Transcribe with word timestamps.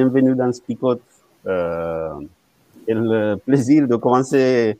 Bienvenue 0.00 0.34
dans 0.34 0.50
Spicote. 0.50 1.02
Euh, 1.46 2.14
le 2.88 3.34
plaisir 3.36 3.86
de 3.86 3.96
commencer 3.96 4.78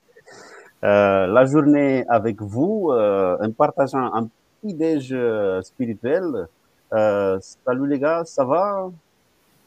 euh, 0.82 1.26
la 1.26 1.44
journée 1.44 2.04
avec 2.08 2.40
vous 2.40 2.88
euh, 2.90 3.36
en 3.38 3.50
partageant 3.50 4.06
un 4.14 4.28
petit 4.62 4.72
déj 4.72 5.10
euh, 5.12 5.60
spirituel. 5.60 6.46
Euh, 6.94 7.38
salut 7.66 7.86
les 7.86 7.98
gars, 7.98 8.22
ça 8.24 8.44
va? 8.46 8.90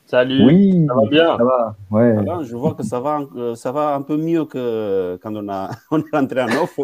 Salut, 0.08 0.44
Oui, 0.44 0.86
ça 0.88 0.96
va 0.96 1.06
bien? 1.08 1.38
Ça 1.38 1.44
va. 1.44 1.76
Ouais. 1.92 2.16
Je 2.50 2.56
vois 2.56 2.74
que 2.74 2.82
ça 2.84 3.00
va, 3.00 3.20
ça 3.56 3.72
va 3.72 3.94
un 3.94 4.02
peu 4.02 4.18
mieux 4.18 4.46
que 4.46 5.20
quand 5.22 5.36
on, 5.36 5.48
a, 5.50 5.70
on 5.92 6.00
est 6.00 6.12
rentré 6.18 6.42
en 6.42 6.48
off. 6.64 6.80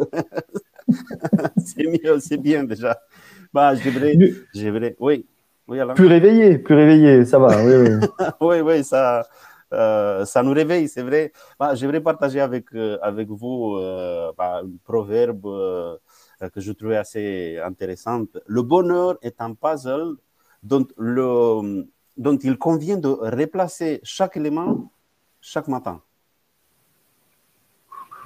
c'est 1.66 1.86
mieux, 1.88 2.20
c'est 2.20 2.38
bien 2.38 2.64
déjà. 2.66 2.96
Bah, 3.52 3.74
j'aimerais, 3.74 4.16
Mieux- 4.16 4.46
j'aimerais, 4.54 4.96
oui, 5.00 5.26
oui, 5.70 5.80
Alain. 5.80 5.94
Plus 5.94 6.08
réveillé, 6.08 6.58
plus 6.58 6.76
réveillé, 6.76 7.26
ça 7.26 7.40
va. 7.40 7.64
Oui, 7.64 7.74
oui. 7.76 8.08
oui, 8.42 8.62
oui, 8.62 8.84
ça, 8.84 9.26
euh, 9.72 10.26
ça 10.26 10.42
nous 10.44 10.54
réveille, 10.54 10.88
c'est 10.88 11.04
vrai. 11.04 11.32
Bah, 11.60 11.76
J'aimerais 11.76 12.02
partager 12.02 12.42
avec, 12.42 12.74
euh, 12.74 12.98
avec 13.02 13.30
vous 13.30 13.76
euh, 13.76 14.32
bah, 14.38 14.62
un 14.64 14.70
proverbe 14.84 15.44
que 16.54 16.60
je 16.60 16.72
trouvais 16.72 16.98
assez 16.98 17.60
intéressant. 17.64 18.24
Le 18.48 18.62
bonheur 18.62 19.18
est 19.22 19.40
un 19.42 19.54
puzzle 19.54 20.16
dont, 20.64 20.88
le, 20.98 21.86
dont 22.18 22.38
il 22.38 22.58
convient 22.58 22.98
de 22.98 23.10
replacer 23.10 24.00
chaque 24.04 24.38
élément 24.38 24.92
chaque 25.42 25.68
matin. 25.68 26.02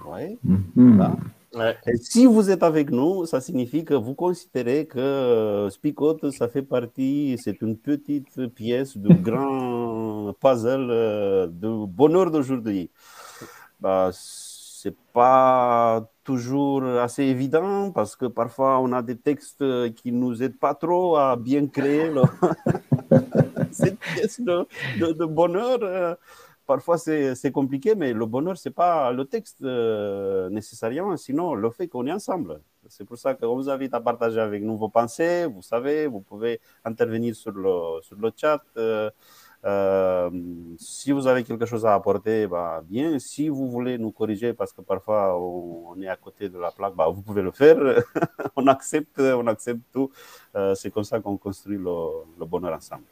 Mhm. 0.06 0.98
Voilà. 0.98 1.16
Ouais. 1.54 1.78
Et 1.86 1.98
si 1.98 2.26
vous 2.26 2.50
êtes 2.50 2.64
avec 2.64 2.90
nous, 2.90 3.26
ça 3.26 3.40
signifie 3.40 3.86
que 3.86 3.94
vous 3.94 4.16
considérez 4.16 4.88
que 4.88 4.98
euh, 4.98 5.70
Spicote, 5.70 6.32
ça 6.32 6.48
fait 6.50 6.64
partie, 6.64 7.38
c'est 7.44 7.62
une 7.62 7.78
petite 7.78 8.48
pièce 8.56 8.98
du 8.98 9.14
grand 9.22 10.34
puzzle 10.40 10.88
euh, 10.90 11.48
du 11.48 11.86
bonheur 11.88 12.32
d'aujourd'hui. 12.32 12.90
Bah, 13.80 14.10
c'est 14.14 14.96
pas 15.14 16.04
toujours 16.24 16.84
assez 16.84 17.24
évident 17.24 17.92
parce 17.92 18.16
que 18.16 18.26
parfois 18.26 18.80
on 18.80 18.92
a 18.92 19.02
des 19.04 19.18
textes 19.18 19.64
qui 19.96 20.12
nous 20.12 20.42
aident 20.42 20.58
pas 20.60 20.74
trop 20.74 21.18
à 21.18 21.36
bien 21.36 21.68
créer 21.68 22.10
le- 22.10 22.24
cette 23.72 24.00
pièce 24.00 24.42
de, 24.42 24.66
de- 25.00 25.14
de 25.14 25.26
bonheur. 25.26 26.18
Parfois 26.66 26.98
c'est 26.98 27.52
compliqué, 27.52 27.94
mais 27.96 28.14
le 28.14 28.26
bonheur 28.26 28.58
c'est 28.58 28.72
pas 28.72 29.12
le 29.12 29.26
texte 29.26 29.62
euh, 29.64 30.50
nécessairement, 30.50 31.18
sinon 31.18 31.56
le 31.56 31.70
fait 31.72 31.88
qu'on 31.90 32.06
est 32.08 32.12
ensemble. 32.14 32.62
C'est 32.88 33.04
pour 33.06 33.18
ça 33.18 33.34
qu'on 33.34 33.56
vous 33.56 33.70
invite 33.70 33.94
à 33.94 34.00
partager 34.02 34.40
avec 34.40 34.64
nous 34.64 34.78
vos 34.78 34.90
pensées. 34.90 35.46
Vous 35.46 35.62
savez, 35.62 36.08
vous 36.08 36.22
pouvez 36.22 36.62
intervenir 36.86 37.36
sur 37.36 37.52
le, 37.52 38.02
sur 38.02 38.16
le 38.18 38.32
chat. 38.36 38.62
euh, 38.78 39.10
euh, 39.66 40.30
si 40.78 41.12
vous 41.14 41.28
avez 41.28 41.44
quelque 41.44 41.66
chose 41.66 41.86
à 41.86 41.94
apporter, 41.96 42.48
bah, 42.48 42.82
bien. 42.86 43.18
Si 43.20 43.48
vous 43.50 43.70
voulez 43.70 43.98
nous 43.98 44.12
corriger, 44.12 44.54
parce 44.54 44.74
que 44.74 44.82
parfois 44.82 45.38
on, 45.40 45.92
on 45.96 46.02
est 46.02 46.08
à 46.08 46.16
côté 46.18 46.50
de 46.50 46.58
la 46.60 46.72
plaque, 46.72 46.96
bah, 46.96 47.08
vous 47.10 47.22
pouvez 47.22 47.42
le 47.42 47.52
faire. 47.52 47.78
on 48.56 48.68
accepte, 48.68 49.20
on 49.20 49.48
accepte 49.48 49.82
tout. 49.92 50.10
C'est 50.76 50.92
comme 50.92 51.04
ça 51.06 51.20
qu'on 51.20 51.38
construit 51.38 51.78
le, 51.78 51.92
le 52.40 52.46
bonheur 52.46 52.74
ensemble. 52.76 53.04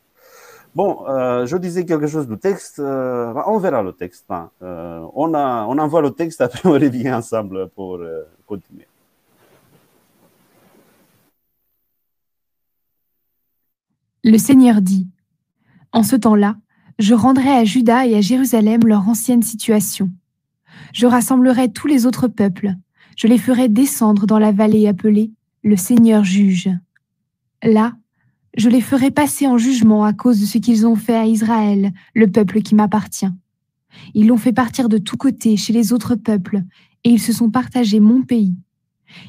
Bon, 0.73 1.05
euh, 1.09 1.45
je 1.45 1.57
disais 1.57 1.85
quelque 1.85 2.07
chose 2.07 2.27
du 2.27 2.37
texte. 2.37 2.79
euh, 2.79 3.33
on 3.45 3.57
verra 3.57 3.83
le 3.83 3.91
texte. 3.93 4.25
hein. 4.29 4.49
Euh, 4.61 5.05
on, 5.13 5.33
a, 5.33 5.65
on 5.67 5.77
envoie 5.77 6.01
le 6.01 6.11
texte, 6.11 6.41
après 6.45 6.61
on 6.69 6.73
revient 6.73 7.11
ensemble 7.13 7.69
pour 7.69 7.95
euh, 7.95 8.23
continuer. 8.47 8.87
Le 14.23 14.37
Seigneur 14.37 14.81
dit, 14.81 15.07
En 15.91 16.03
ce 16.03 16.15
temps-là, 16.15 16.57
je 16.99 17.13
rendrai 17.13 17.49
à 17.49 17.65
Juda 17.65 18.05
et 18.05 18.15
à 18.15 18.21
Jérusalem 18.21 18.81
leur 18.85 19.07
ancienne 19.09 19.41
situation. 19.41 20.09
Je 20.93 21.07
rassemblerai 21.07 21.71
tous 21.71 21.87
les 21.87 22.05
autres 22.05 22.27
peuples, 22.27 22.73
je 23.17 23.27
les 23.27 23.37
ferai 23.37 23.67
descendre 23.67 24.25
dans 24.25 24.39
la 24.39 24.51
vallée 24.51 24.87
appelée 24.87 25.31
le 25.63 25.75
Seigneur 25.75 26.23
juge. 26.23 26.69
Là, 27.63 27.93
je 28.55 28.69
les 28.69 28.81
ferai 28.81 29.11
passer 29.11 29.47
en 29.47 29.57
jugement 29.57 30.03
à 30.03 30.13
cause 30.13 30.39
de 30.41 30.45
ce 30.45 30.57
qu'ils 30.57 30.85
ont 30.85 30.95
fait 30.95 31.15
à 31.15 31.25
Israël, 31.25 31.93
le 32.13 32.29
peuple 32.29 32.61
qui 32.61 32.75
m'appartient. 32.75 33.31
Ils 34.13 34.27
l'ont 34.27 34.37
fait 34.37 34.53
partir 34.53 34.89
de 34.89 34.97
tous 34.97 35.17
côtés 35.17 35.57
chez 35.57 35.73
les 35.73 35.93
autres 35.93 36.15
peuples, 36.15 36.63
et 37.03 37.09
ils 37.09 37.21
se 37.21 37.33
sont 37.33 37.49
partagés 37.49 37.99
mon 37.99 38.23
pays. 38.23 38.55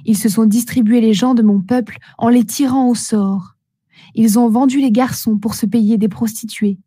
Ils 0.05 0.17
se 0.17 0.29
sont 0.29 0.45
distribués 0.45 1.01
les 1.01 1.15
gens 1.15 1.35
de 1.35 1.43
mon 1.43 1.61
peuple 1.61 1.99
en 2.19 2.29
les 2.29 2.45
tirant 2.45 2.89
au 2.89 2.95
sort. 2.95 3.57
Ils 4.15 4.39
ont 4.39 4.49
vendu 4.49 4.81
les 4.81 4.93
garçons 4.93 5.39
pour 5.39 5.55
se 5.55 5.67
payer 5.67 5.99
des 5.99 6.09
prostituées. 6.09 6.79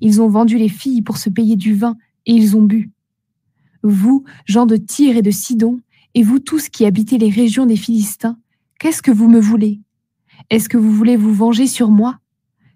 Ils 0.00 0.22
ont 0.22 0.28
vendu 0.28 0.58
les 0.58 0.68
filles 0.68 1.02
pour 1.02 1.18
se 1.18 1.30
payer 1.30 1.56
du 1.56 1.74
vin, 1.74 1.96
et 2.26 2.32
ils 2.32 2.56
ont 2.56 2.62
bu. 2.62 2.90
Vous, 3.82 4.24
gens 4.46 4.66
de 4.66 4.76
Tyr 4.76 5.16
et 5.16 5.22
de 5.22 5.30
Sidon, 5.30 5.80
et 6.14 6.22
vous 6.22 6.38
tous 6.38 6.68
qui 6.68 6.84
habitez 6.84 7.18
les 7.18 7.30
régions 7.30 7.66
des 7.66 7.76
Philistins, 7.76 8.38
qu'est-ce 8.78 9.02
que 9.02 9.10
vous 9.10 9.28
me 9.28 9.40
voulez? 9.40 9.80
Est-ce 10.52 10.68
que 10.68 10.76
vous 10.76 10.92
voulez 10.92 11.16
vous 11.16 11.32
venger 11.32 11.66
sur 11.66 11.90
moi? 11.90 12.18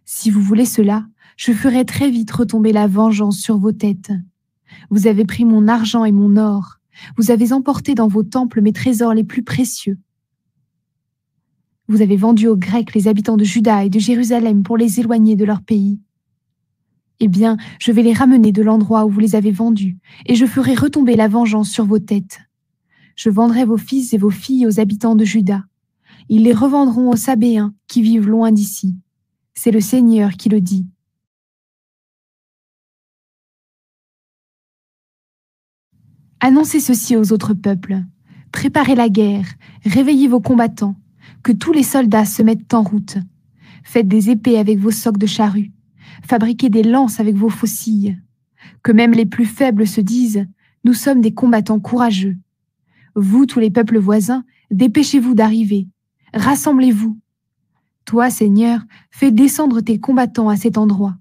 Si 0.06 0.30
vous 0.30 0.40
voulez 0.40 0.64
cela, 0.64 1.06
je 1.36 1.52
ferai 1.52 1.84
très 1.84 2.10
vite 2.10 2.30
retomber 2.30 2.72
la 2.72 2.86
vengeance 2.86 3.38
sur 3.38 3.58
vos 3.58 3.72
têtes. 3.72 4.12
Vous 4.88 5.06
avez 5.06 5.26
pris 5.26 5.44
mon 5.44 5.68
argent 5.68 6.06
et 6.06 6.10
mon 6.10 6.38
or. 6.38 6.78
Vous 7.18 7.30
avez 7.30 7.52
emporté 7.52 7.94
dans 7.94 8.08
vos 8.08 8.22
temples 8.22 8.62
mes 8.62 8.72
trésors 8.72 9.12
les 9.12 9.24
plus 9.24 9.42
précieux. 9.42 9.98
Vous 11.86 12.00
avez 12.00 12.16
vendu 12.16 12.48
aux 12.48 12.56
Grecs 12.56 12.94
les 12.94 13.08
habitants 13.08 13.36
de 13.36 13.44
Juda 13.44 13.84
et 13.84 13.90
de 13.90 13.98
Jérusalem 13.98 14.62
pour 14.62 14.78
les 14.78 14.98
éloigner 14.98 15.36
de 15.36 15.44
leur 15.44 15.60
pays. 15.60 16.00
Eh 17.20 17.28
bien, 17.28 17.58
je 17.78 17.92
vais 17.92 18.02
les 18.02 18.14
ramener 18.14 18.52
de 18.52 18.62
l'endroit 18.62 19.04
où 19.04 19.10
vous 19.10 19.20
les 19.20 19.36
avez 19.36 19.50
vendus, 19.50 19.98
et 20.24 20.34
je 20.34 20.46
ferai 20.46 20.74
retomber 20.74 21.14
la 21.14 21.28
vengeance 21.28 21.68
sur 21.68 21.84
vos 21.84 21.98
têtes. 21.98 22.40
Je 23.16 23.28
vendrai 23.28 23.66
vos 23.66 23.76
fils 23.76 24.14
et 24.14 24.18
vos 24.18 24.30
filles 24.30 24.66
aux 24.66 24.80
habitants 24.80 25.14
de 25.14 25.26
Juda. 25.26 25.66
Ils 26.28 26.42
les 26.42 26.52
revendront 26.52 27.10
aux 27.10 27.16
Sabéens 27.16 27.74
qui 27.86 28.02
vivent 28.02 28.28
loin 28.28 28.50
d'ici. 28.50 28.96
C'est 29.54 29.70
le 29.70 29.80
Seigneur 29.80 30.32
qui 30.32 30.48
le 30.48 30.60
dit. 30.60 30.86
Annoncez 36.40 36.80
ceci 36.80 37.16
aux 37.16 37.32
autres 37.32 37.54
peuples. 37.54 38.02
Préparez 38.52 38.94
la 38.94 39.08
guerre, 39.08 39.46
réveillez 39.84 40.28
vos 40.28 40.40
combattants, 40.40 40.96
que 41.42 41.52
tous 41.52 41.72
les 41.72 41.82
soldats 41.82 42.24
se 42.24 42.42
mettent 42.42 42.74
en 42.74 42.82
route. 42.82 43.18
Faites 43.84 44.08
des 44.08 44.30
épées 44.30 44.58
avec 44.58 44.78
vos 44.78 44.90
socs 44.90 45.18
de 45.18 45.26
charrue, 45.26 45.72
fabriquez 46.22 46.70
des 46.70 46.82
lances 46.82 47.20
avec 47.20 47.36
vos 47.36 47.48
faucilles. 47.48 48.20
Que 48.82 48.92
même 48.92 49.12
les 49.12 49.26
plus 49.26 49.44
faibles 49.44 49.86
se 49.86 50.00
disent, 50.00 50.46
nous 50.84 50.94
sommes 50.94 51.20
des 51.20 51.34
combattants 51.34 51.80
courageux. 51.80 52.36
Vous, 53.14 53.46
tous 53.46 53.60
les 53.60 53.70
peuples 53.70 53.98
voisins, 53.98 54.44
dépêchez-vous 54.70 55.34
d'arriver. 55.34 55.88
Rassemblez-vous. 56.36 57.18
Toi, 58.04 58.28
Seigneur, 58.28 58.80
fais 59.10 59.30
descendre 59.30 59.80
tes 59.80 59.98
combattants 59.98 60.50
à 60.50 60.56
cet 60.56 60.76
endroit. 60.76 61.16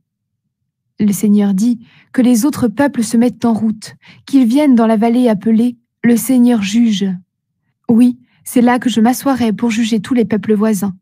Le 1.00 1.14
Seigneur 1.14 1.54
dit 1.54 1.80
que 2.12 2.22
les 2.22 2.46
autres 2.46 2.68
peuples 2.68 3.02
se 3.02 3.16
mettent 3.16 3.46
en 3.46 3.54
route, 3.54 3.96
qu'ils 4.26 4.46
viennent 4.46 4.76
dans 4.76 4.88
la 4.88 4.98
vallée 4.98 5.30
appelée 5.30 5.78
le 6.04 6.18
Seigneur 6.18 6.62
juge. 6.62 7.08
Oui, 7.90 8.20
c'est 8.44 8.62
là 8.62 8.78
que 8.78 8.90
je 8.90 9.00
m'assoirai 9.00 9.54
pour 9.54 9.72
juger 9.72 10.02
tous 10.02 10.14
les 10.14 10.26
peuples 10.26 10.54
voisins. 10.54 10.96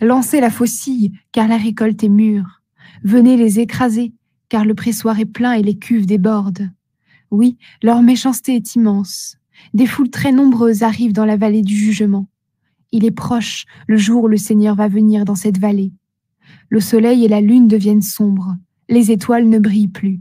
Lancez 0.00 0.40
la 0.40 0.50
faucille, 0.50 1.12
car 1.30 1.46
la 1.46 1.56
récolte 1.56 2.02
est 2.02 2.08
mûre. 2.08 2.60
Venez 3.04 3.36
les 3.36 3.60
écraser, 3.60 4.12
car 4.48 4.64
le 4.64 4.74
pressoir 4.74 5.20
est 5.20 5.26
plein 5.26 5.52
et 5.52 5.62
les 5.62 5.78
cuves 5.78 6.06
débordent. 6.06 6.70
Oui, 7.30 7.56
leur 7.84 8.02
méchanceté 8.02 8.56
est 8.56 8.74
immense. 8.74 9.36
Des 9.74 9.86
foules 9.86 10.10
très 10.10 10.32
nombreuses 10.32 10.82
arrivent 10.82 11.12
dans 11.12 11.24
la 11.24 11.36
vallée 11.36 11.62
du 11.62 11.76
jugement. 11.76 12.26
Il 12.94 13.04
est 13.04 13.10
proche 13.10 13.66
le 13.88 13.96
jour 13.96 14.22
où 14.22 14.28
le 14.28 14.36
Seigneur 14.36 14.76
va 14.76 14.86
venir 14.86 15.24
dans 15.24 15.34
cette 15.34 15.58
vallée. 15.58 15.92
Le 16.68 16.78
soleil 16.78 17.24
et 17.24 17.28
la 17.28 17.40
lune 17.40 17.66
deviennent 17.66 18.00
sombres, 18.00 18.54
les 18.88 19.10
étoiles 19.10 19.48
ne 19.48 19.58
brillent 19.58 19.88
plus. 19.88 20.20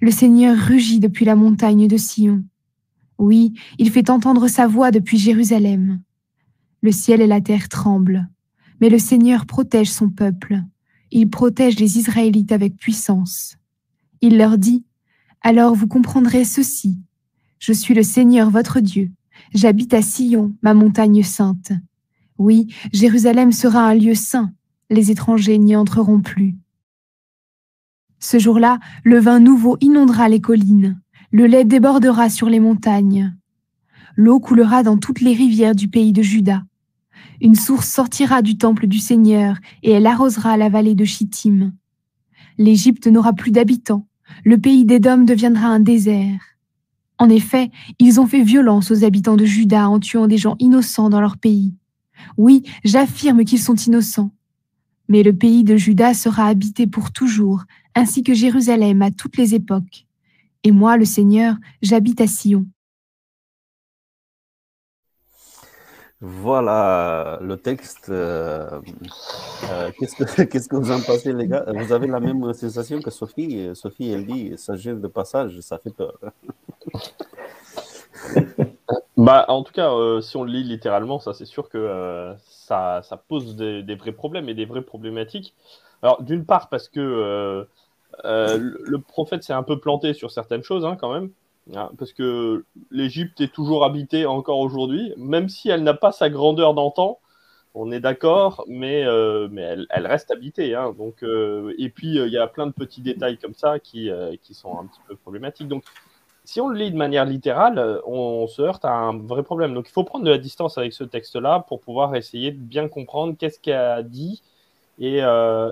Le 0.00 0.12
Seigneur 0.12 0.56
rugit 0.56 1.00
depuis 1.00 1.24
la 1.24 1.34
montagne 1.34 1.88
de 1.88 1.96
Sion. 1.96 2.44
Oui, 3.18 3.52
il 3.78 3.90
fait 3.90 4.10
entendre 4.10 4.46
sa 4.46 4.68
voix 4.68 4.92
depuis 4.92 5.18
Jérusalem. 5.18 6.00
Le 6.82 6.92
ciel 6.92 7.20
et 7.20 7.26
la 7.26 7.40
terre 7.40 7.68
tremblent, 7.68 8.28
mais 8.80 8.90
le 8.90 9.00
Seigneur 9.00 9.44
protège 9.44 9.90
son 9.90 10.08
peuple. 10.08 10.62
Il 11.10 11.28
protège 11.28 11.80
les 11.80 11.98
Israélites 11.98 12.52
avec 12.52 12.76
puissance. 12.76 13.56
Il 14.20 14.38
leur 14.38 14.56
dit, 14.56 14.84
Alors 15.42 15.74
vous 15.74 15.88
comprendrez 15.88 16.44
ceci. 16.44 17.00
Je 17.58 17.72
suis 17.72 17.94
le 17.94 18.04
Seigneur 18.04 18.50
votre 18.50 18.78
Dieu. 18.78 19.10
J'habite 19.52 19.94
à 19.94 20.02
Sion, 20.02 20.54
ma 20.62 20.74
montagne 20.74 21.24
sainte. 21.24 21.72
Oui, 22.38 22.72
Jérusalem 22.92 23.50
sera 23.50 23.84
un 23.84 23.94
lieu 23.94 24.14
saint. 24.14 24.52
Les 24.90 25.10
étrangers 25.10 25.58
n'y 25.58 25.76
entreront 25.76 26.20
plus. 26.20 26.56
Ce 28.20 28.38
jour-là, 28.38 28.78
le 29.04 29.18
vin 29.18 29.40
nouveau 29.40 29.76
inondera 29.80 30.28
les 30.28 30.40
collines, 30.40 31.00
le 31.30 31.46
lait 31.46 31.64
débordera 31.64 32.30
sur 32.30 32.48
les 32.48 32.60
montagnes. 32.60 33.36
L'eau 34.16 34.40
coulera 34.40 34.82
dans 34.82 34.98
toutes 34.98 35.20
les 35.20 35.34
rivières 35.34 35.74
du 35.74 35.88
pays 35.88 36.12
de 36.12 36.22
Juda. 36.22 36.64
Une 37.40 37.54
source 37.54 37.88
sortira 37.88 38.42
du 38.42 38.56
temple 38.56 38.86
du 38.86 38.98
Seigneur 38.98 39.56
et 39.82 39.92
elle 39.92 40.06
arrosera 40.06 40.56
la 40.56 40.68
vallée 40.68 40.94
de 40.94 41.04
Chittim. 41.04 41.72
L'Égypte 42.56 43.06
n'aura 43.06 43.32
plus 43.32 43.52
d'habitants, 43.52 44.06
le 44.44 44.58
pays 44.58 44.84
d'Édom 44.84 45.18
deviendra 45.18 45.68
un 45.68 45.80
désert. 45.80 46.40
En 47.18 47.28
effet, 47.28 47.70
ils 47.98 48.20
ont 48.20 48.26
fait 48.26 48.42
violence 48.42 48.90
aux 48.90 49.04
habitants 49.04 49.36
de 49.36 49.44
Juda 49.44 49.88
en 49.88 50.00
tuant 50.00 50.26
des 50.26 50.38
gens 50.38 50.56
innocents 50.58 51.10
dans 51.10 51.20
leur 51.20 51.36
pays. 51.36 51.74
Oui, 52.36 52.62
j'affirme 52.84 53.44
qu'ils 53.44 53.60
sont 53.60 53.74
innocents. 53.74 54.30
Mais 55.08 55.22
le 55.22 55.32
pays 55.32 55.64
de 55.64 55.76
Juda 55.76 56.12
sera 56.14 56.46
habité 56.46 56.86
pour 56.86 57.12
toujours, 57.12 57.64
ainsi 57.94 58.22
que 58.22 58.34
Jérusalem 58.34 59.02
à 59.02 59.10
toutes 59.10 59.36
les 59.36 59.54
époques. 59.54 60.06
Et 60.64 60.72
moi, 60.72 60.96
le 60.96 61.04
Seigneur, 61.04 61.56
j'habite 61.82 62.20
à 62.20 62.26
Sion. 62.26 62.66
Voilà 66.20 67.38
le 67.40 67.56
texte. 67.56 68.08
Euh, 68.08 68.80
euh, 69.70 69.90
qu'est-ce, 69.98 70.16
que, 70.16 70.76
vous 70.76 70.90
en 70.90 71.00
pensez, 71.00 71.32
les 71.32 71.46
gars? 71.46 71.64
Vous 71.72 71.92
avez 71.92 72.08
la 72.08 72.18
même 72.18 72.52
sensation 72.52 73.00
que 73.00 73.10
Sophie 73.10 73.70
Sophie, 73.74 74.10
elle 74.10 74.26
dit, 74.26 74.52
sagesse 74.58 75.00
de 75.00 75.08
passage, 75.08 75.60
ça 75.60 75.78
fait 75.78 75.94
peur. 75.94 76.18
bah, 79.16 79.44
en 79.48 79.62
tout 79.62 79.72
cas, 79.72 79.92
euh, 79.92 80.20
si 80.20 80.36
on 80.36 80.44
le 80.44 80.52
lit 80.52 80.64
littéralement, 80.64 81.18
ça 81.18 81.34
c'est 81.34 81.44
sûr 81.44 81.68
que 81.68 82.34
ça, 82.46 83.02
ça, 83.02 83.16
pose 83.16 83.56
des, 83.56 83.94
vrais 83.94 84.12
problèmes 84.12 84.48
et 84.48 84.54
des 84.54 84.64
vraies 84.64 84.82
problématiques. 84.82 85.54
Alors, 86.02 86.22
d'une 86.22 86.44
part, 86.46 86.68
parce 86.68 86.88
que 86.88 87.66
le 88.24 88.98
prophète 88.98 89.42
s'est 89.42 89.52
un 89.52 89.62
peu 89.62 89.78
planté 89.78 90.14
sur 90.14 90.30
certaines 90.30 90.62
choses, 90.62 90.84
hein, 90.84 90.96
quand 90.98 91.12
même. 91.12 91.30
Hein, 91.74 91.90
parce 91.98 92.12
que 92.12 92.64
l'Égypte 92.90 93.40
est 93.40 93.52
toujours 93.52 93.84
habitée 93.84 94.24
encore 94.26 94.58
aujourd'hui, 94.58 95.12
même 95.16 95.48
si 95.48 95.68
elle 95.68 95.82
n'a 95.82 95.94
pas 95.94 96.12
sa 96.12 96.30
grandeur 96.30 96.74
d'antan. 96.74 97.18
On 97.74 97.92
est 97.92 98.00
d'accord, 98.00 98.64
mais, 98.66 99.04
euh, 99.04 99.48
elle, 99.90 100.06
reste 100.06 100.30
habitée. 100.30 100.74
Hein, 100.74 100.94
donc, 100.96 101.22
euh, 101.22 101.74
et 101.78 101.90
puis, 101.90 102.18
euh, 102.18 102.26
il 102.26 102.32
y 102.32 102.38
a 102.38 102.46
plein 102.46 102.66
de 102.66 102.72
petits 102.72 103.02
détails 103.02 103.38
comme 103.38 103.54
ça 103.54 103.78
qui, 103.78 104.10
sont 104.52 104.78
un 104.78 104.86
petit 104.86 105.00
peu 105.06 105.16
problématiques. 105.16 105.68
Si 106.48 106.60
on 106.60 106.68
le 106.68 106.78
lit 106.78 106.90
de 106.90 106.96
manière 106.96 107.24
littérale, 107.26 108.00
on, 108.06 108.46
se 108.46 108.62
heurte 108.62 108.84
à 108.84 108.92
un 108.92 109.18
vrai 109.18 109.42
problème. 109.42 109.74
Donc, 109.74 109.88
il 109.88 109.92
faut 109.92 110.04
prendre 110.04 110.24
de 110.24 110.30
la 110.30 110.38
distance 110.38 110.78
avec 110.78 110.92
ce 110.92 111.04
texte-là 111.04 111.64
pour 111.68 111.80
pouvoir 111.80 112.14
essayer 112.16 112.52
de 112.52 112.58
bien 112.58 112.88
comprendre 112.88 113.36
qu'est-ce 113.38 113.70
a 113.70 114.02
dit 114.02 114.42
et, 114.98 115.20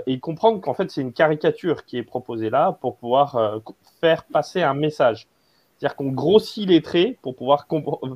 et 0.07 0.21
comprendre 0.21 0.61
qu'en 0.61 0.75
fait, 0.75 0.91
c'est 0.91 1.01
une 1.01 1.13
caricature 1.13 1.85
qui 1.87 1.97
est 1.97 2.03
proposée 2.03 2.51
là 2.51 2.73
pour 2.81 2.97
pouvoir 2.97 3.61
faire 4.01 4.25
passer 4.25 4.63
un 4.63 4.75
message. 4.75 5.27
C'est-à-dire 5.77 5.97
qu'on 5.97 6.11
grossit 6.11 6.69
les 6.69 6.83
traits 6.83 7.19
pour 7.21 7.37
pouvoir 7.37 7.67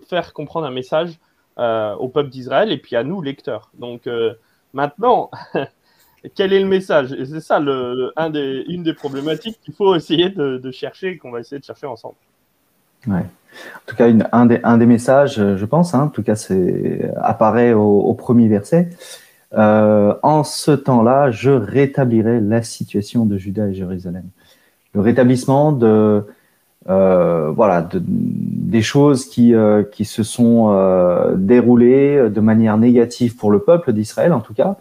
faire 0.08 0.32
comprendre 0.32 0.66
un 0.66 0.70
message 0.70 1.18
euh, 1.58 1.94
au 1.96 2.08
peuple 2.08 2.30
d'Israël 2.30 2.72
et 2.72 2.78
puis 2.78 2.96
à 2.96 3.04
nous, 3.04 3.20
lecteurs. 3.20 3.70
Donc 3.74 4.06
euh, 4.06 4.34
maintenant, 4.72 5.30
quel 6.34 6.52
est 6.52 6.60
le 6.60 6.66
message? 6.66 7.14
C'est 7.24 7.40
ça 7.40 7.58
le, 7.58 8.12
un 8.16 8.30
des, 8.30 8.64
une 8.68 8.82
des 8.82 8.94
problématiques 8.94 9.60
qu'il 9.60 9.74
faut 9.74 9.94
essayer 9.94 10.30
de, 10.30 10.70
chercher, 10.70 11.18
qu'on 11.18 11.30
va 11.30 11.40
essayer 11.40 11.58
de 11.58 11.64
chercher 11.64 11.86
ensemble. 11.86 12.16
En 13.08 13.22
tout 13.86 13.96
cas, 13.96 14.08
un, 14.32 14.46
des, 14.46 14.86
messages, 14.86 15.34
je 15.34 15.64
pense, 15.64 15.94
hein, 15.94 16.04
en 16.04 16.08
tout 16.08 16.22
cas, 16.22 16.36
c'est 16.36 17.10
apparaît 17.16 17.72
au, 17.72 18.14
premier 18.14 18.48
verset. 18.48 18.90
Euh, 19.54 20.14
en 20.22 20.44
ce 20.44 20.70
temps-là, 20.70 21.30
je 21.30 21.50
rétablirai 21.50 22.40
la 22.40 22.62
situation 22.62 23.26
de 23.26 23.36
Juda 23.36 23.68
et 23.68 23.74
Jérusalem. 23.74 24.24
Le 24.94 25.00
rétablissement 25.00 25.72
de, 25.72 26.24
euh, 26.88 27.50
voilà, 27.50 27.86
des 27.92 28.80
choses 28.80 29.26
qui, 29.26 29.54
euh, 29.54 29.82
qui 29.82 30.06
se 30.06 30.22
sont 30.22 30.70
euh, 30.70 31.34
déroulées 31.36 32.30
de 32.30 32.40
manière 32.40 32.78
négative 32.78 33.36
pour 33.36 33.50
le 33.50 33.58
peuple 33.58 33.92
d'Israël, 33.92 34.32
en 34.32 34.40
tout 34.40 34.54
cas. 34.54 34.76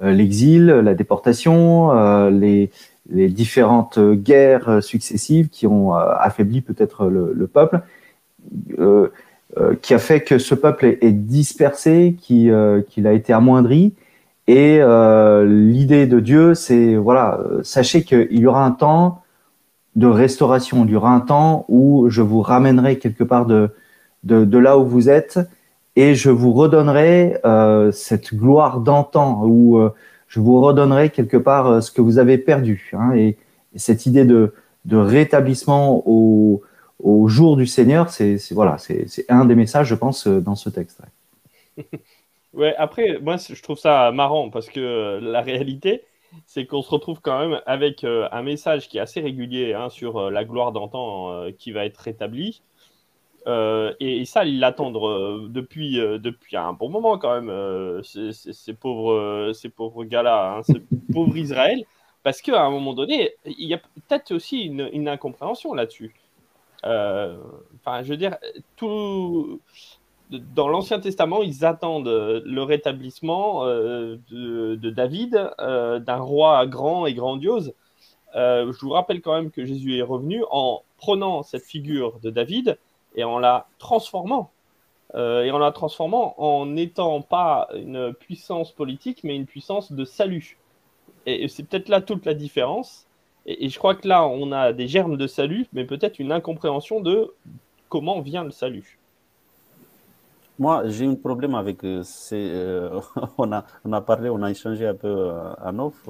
L'exil, 0.00 0.66
la 0.66 0.94
déportation, 0.94 1.92
les, 2.28 2.72
les 3.12 3.28
différentes 3.28 3.98
guerres 3.98 4.82
successives 4.82 5.48
qui 5.48 5.66
ont 5.66 5.94
affaibli 5.94 6.60
peut-être 6.60 7.06
le, 7.06 7.32
le, 7.34 7.46
peuple, 7.46 7.80
qui 9.82 9.94
a 9.94 9.98
fait 9.98 10.22
que 10.22 10.38
ce 10.38 10.54
peuple 10.54 10.96
est, 11.00 11.12
dispersé, 11.12 12.16
qu'il 12.18 12.52
a 12.52 13.12
été 13.12 13.32
amoindri. 13.32 13.92
Et 14.48 14.80
l'idée 15.46 16.06
de 16.06 16.20
Dieu, 16.20 16.54
c'est 16.54 16.96
voilà, 16.96 17.38
sachez 17.62 18.02
qu'il 18.02 18.38
y 18.38 18.46
aura 18.46 18.64
un 18.64 18.72
temps 18.72 19.22
de 19.96 20.06
restauration. 20.06 20.84
Il 20.84 20.92
y 20.92 20.96
aura 20.96 21.10
un 21.10 21.20
temps 21.20 21.64
où 21.68 22.08
je 22.08 22.22
vous 22.22 22.40
ramènerai 22.40 22.98
quelque 22.98 23.24
part 23.24 23.46
de, 23.46 23.70
de, 24.24 24.58
là 24.58 24.78
où 24.78 24.84
vous 24.84 25.08
êtes 25.08 25.38
et 25.96 26.14
je 26.14 26.30
vous 26.30 26.52
redonnerai 26.52 27.38
euh, 27.44 27.92
cette 27.92 28.34
gloire 28.34 28.80
d'antan, 28.80 29.42
où 29.44 29.78
euh, 29.78 29.92
je 30.32 30.40
vous 30.40 30.62
redonnerai 30.62 31.10
quelque 31.10 31.36
part 31.36 31.66
euh, 31.66 31.80
ce 31.82 31.90
que 31.90 32.00
vous 32.00 32.18
avez 32.18 32.38
perdu. 32.38 32.90
Hein, 32.94 33.14
et, 33.14 33.36
cette 33.76 34.06
idée 34.06 34.24
de, 34.24 34.52
rétablissement 34.90 36.02
au, 36.06 36.62
jour 37.26 37.56
du 37.56 37.66
Seigneur, 37.66 38.10
c'est 38.10 38.38
voilà, 38.50 38.76
c'est 38.78 39.06
un 39.30 39.44
des 39.46 39.54
messages, 39.54 39.88
je 39.88 39.94
pense, 39.94 40.26
dans 40.26 40.54
ce 40.54 40.68
texte. 40.68 41.00
Ouais. 42.52 42.74
après, 42.78 43.18
moi, 43.22 43.36
je 43.36 43.62
trouve 43.62 43.78
ça 43.78 44.12
marrant 44.12 44.50
parce 44.50 44.68
que 44.68 45.18
la 45.22 45.40
réalité, 45.40 46.02
c'est 46.46 46.66
qu'on 46.66 46.82
se 46.82 46.90
retrouve 46.90 47.20
quand 47.20 47.38
même 47.38 47.60
avec 47.66 48.04
euh, 48.04 48.28
un 48.32 48.42
message 48.42 48.88
qui 48.88 48.98
est 48.98 49.00
assez 49.00 49.20
régulier 49.20 49.74
hein, 49.74 49.90
sur 49.90 50.18
euh, 50.18 50.30
la 50.30 50.44
gloire 50.44 50.72
d'antan 50.72 51.32
euh, 51.32 51.50
qui 51.56 51.72
va 51.72 51.84
être 51.84 51.98
rétablie. 51.98 52.62
Et, 53.46 54.24
ça, 54.24 54.44
ils 54.44 54.60
l'attendent 54.60 55.50
depuis, 55.50 55.96
depuis 55.96 56.56
un 56.56 56.72
bon 56.72 56.88
moment 56.88 57.18
quand 57.18 57.40
même, 57.40 58.02
ces, 58.02 58.74
pauvres, 58.74 59.52
ces 59.52 59.68
pauvres 59.68 60.04
gars-là, 60.04 60.56
hein, 60.56 60.62
ce 60.62 60.78
pauvre 61.12 61.36
Israël, 61.36 61.84
parce 62.22 62.40
qu'à 62.40 62.62
un 62.62 62.70
moment 62.70 62.94
donné, 62.94 63.32
il 63.44 63.66
y 63.66 63.74
a 63.74 63.78
peut-être 63.78 64.32
aussi 64.32 64.62
une, 64.62 65.08
incompréhension 65.08 65.74
là-dessus. 65.74 66.14
Enfin, 66.84 68.02
je 68.02 68.08
veux 68.08 68.16
dire, 68.16 68.36
tout 68.76 69.60
dans 70.38 70.68
l'Ancien 70.68 71.00
Testament, 71.00 71.42
ils 71.42 71.64
attendent 71.64 72.08
euh, 72.08 72.40
le 72.44 72.62
rétablissement 72.62 73.64
euh, 73.66 74.18
de, 74.30 74.90
David, 74.90 75.50
euh, 75.60 75.98
d'un 75.98 76.16
roi 76.16 76.66
grand 76.66 77.06
et 77.06 77.14
grandiose. 77.14 77.74
je 78.34 78.80
vous 78.80 78.90
rappelle 78.90 79.20
quand 79.20 79.34
même 79.34 79.50
que 79.50 79.64
Jésus 79.64 79.98
est 79.98 80.02
revenu 80.02 80.42
en 80.50 80.82
prenant 80.96 81.42
cette 81.42 81.64
figure 81.64 82.18
de 82.20 82.30
David 82.30 82.78
et 83.14 83.24
en 83.24 83.38
la 83.38 83.66
transformant. 83.78 84.50
et 85.14 85.50
en 85.50 85.58
la 85.58 85.72
transformant 85.72 86.34
en 86.38 86.66
n'étant 86.66 87.20
pas 87.20 87.68
une 87.74 88.14
puissance 88.14 88.72
politique, 88.72 89.24
mais 89.24 89.36
une 89.36 89.46
puissance 89.46 89.92
de 89.92 90.04
salut. 90.04 90.58
Et, 91.26 91.48
c'est 91.48 91.64
peut-être 91.64 91.88
là 91.88 92.00
toute 92.00 92.24
la 92.24 92.34
différence. 92.34 93.06
et 93.46 93.68
je 93.68 93.78
crois 93.78 93.94
que 93.94 94.08
là, 94.08 94.26
on 94.26 94.52
a 94.52 94.72
des 94.72 94.88
germes 94.88 95.16
de 95.16 95.26
salut, 95.26 95.66
mais 95.72 95.84
peut-être 95.84 96.18
une 96.18 96.32
incompréhension 96.32 97.00
de 97.00 97.34
comment 97.88 98.20
vient 98.22 98.44
le 98.44 98.52
salut. 98.52 98.98
Moi, 100.58 100.88
j'ai 100.88 101.06
un 101.06 101.14
problème 101.14 101.54
avec. 101.54 101.82
Euh, 101.82 102.02
euh, 102.32 103.00
on, 103.38 103.50
a, 103.52 103.64
on 103.84 103.92
a 103.92 104.00
parlé, 104.00 104.28
on 104.30 104.42
a 104.42 104.50
échangé 104.50 104.86
un 104.86 104.94
peu 104.94 105.08
euh, 105.08 105.54
à 105.54 105.72
Neuf 105.72 106.08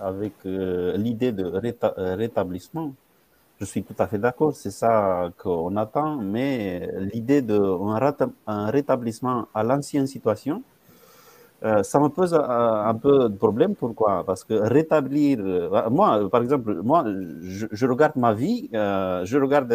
avec 0.00 0.32
l'idée 0.44 1.32
de 1.32 1.44
rétablissement. 2.16 2.94
Je 3.60 3.66
suis 3.66 3.82
tout 3.82 3.94
à 3.98 4.06
fait 4.06 4.18
d'accord, 4.18 4.54
c'est 4.54 4.70
ça 4.70 5.30
qu'on 5.36 5.76
attend, 5.76 6.16
mais 6.16 6.88
l'idée 7.12 7.42
d'un 7.42 7.78
un 8.46 8.70
rétablissement 8.70 9.48
à 9.52 9.62
l'ancienne 9.62 10.06
situation, 10.06 10.62
ça 11.62 12.00
me 12.00 12.08
pose 12.08 12.32
un, 12.34 12.94
peu 12.94 13.28
de 13.28 13.36
problème. 13.36 13.74
Pourquoi? 13.74 14.24
Parce 14.24 14.44
que 14.44 14.54
rétablir. 14.54 15.38
moi, 15.90 16.28
par 16.30 16.42
exemple, 16.42 16.80
moi, 16.82 17.04
je, 17.42 17.66
je 17.70 17.86
regarde 17.86 18.16
ma 18.16 18.32
vie, 18.32 18.70
je 18.72 19.36
regarde 19.38 19.68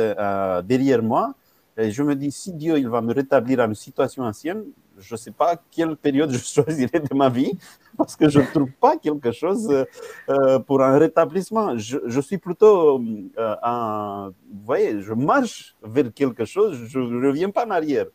derrière 0.66 1.04
moi 1.04 1.36
et 1.78 1.92
je 1.92 2.04
me 2.04 2.16
dis, 2.16 2.32
si 2.32 2.54
Dieu 2.54 2.78
il 2.78 2.88
va 2.90 3.02
me 3.02 3.14
rétablir 3.14 3.60
à 3.60 3.66
une 3.66 3.76
situation 3.76 4.24
ancienne, 4.24 4.64
je 4.98 5.14
ne 5.14 5.18
sais 5.18 5.32
pas 5.32 5.58
quelle 5.72 5.96
période 5.98 6.32
je 6.32 6.38
choisirai 6.56 7.00
de 7.02 7.14
ma 7.14 7.30
vie, 7.30 7.58
parce 7.98 8.16
que 8.16 8.30
je 8.30 8.40
ne 8.40 8.46
trouve 8.46 8.72
pas 8.80 8.98
quelque 8.98 9.32
chose 9.32 9.86
euh, 10.30 10.60
pour 10.60 10.82
un 10.82 10.98
rétablissement. 10.98 11.78
Je, 11.78 12.20
suis 12.22 12.38
plutôt 12.38 13.02
un, 13.38 14.32
vous 14.52 14.66
voyez, 14.66 15.02
je 15.02 15.14
marche 15.14 15.76
vers 15.84 16.12
quelque 16.14 16.46
chose, 16.46 16.78
je 16.88 17.00
ne 17.00 17.28
reviens 17.28 17.50
pas 17.50 17.66
en 17.66 17.72
arrière. 17.72 18.06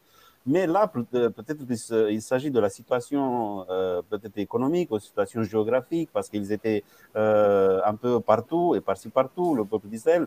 Mais 0.46 0.66
là, 0.66 0.86
peut-être 0.88 1.66
qu'il 1.66 2.22
s'agit 2.22 2.50
de 2.50 2.58
la 2.58 2.70
situation 2.70 3.66
peut-être 4.08 4.38
économique 4.38 4.90
ou 4.90 4.98
situation 4.98 5.42
géographique, 5.42 6.08
parce 6.14 6.30
qu'ils 6.30 6.50
étaient 6.50 6.82
un 7.14 7.94
peu 7.94 8.20
partout 8.20 8.74
et 8.74 8.80
par-ci 8.80 9.10
partout, 9.10 9.54
le 9.54 9.66
peuple 9.66 9.88
d'Israël. 9.88 10.26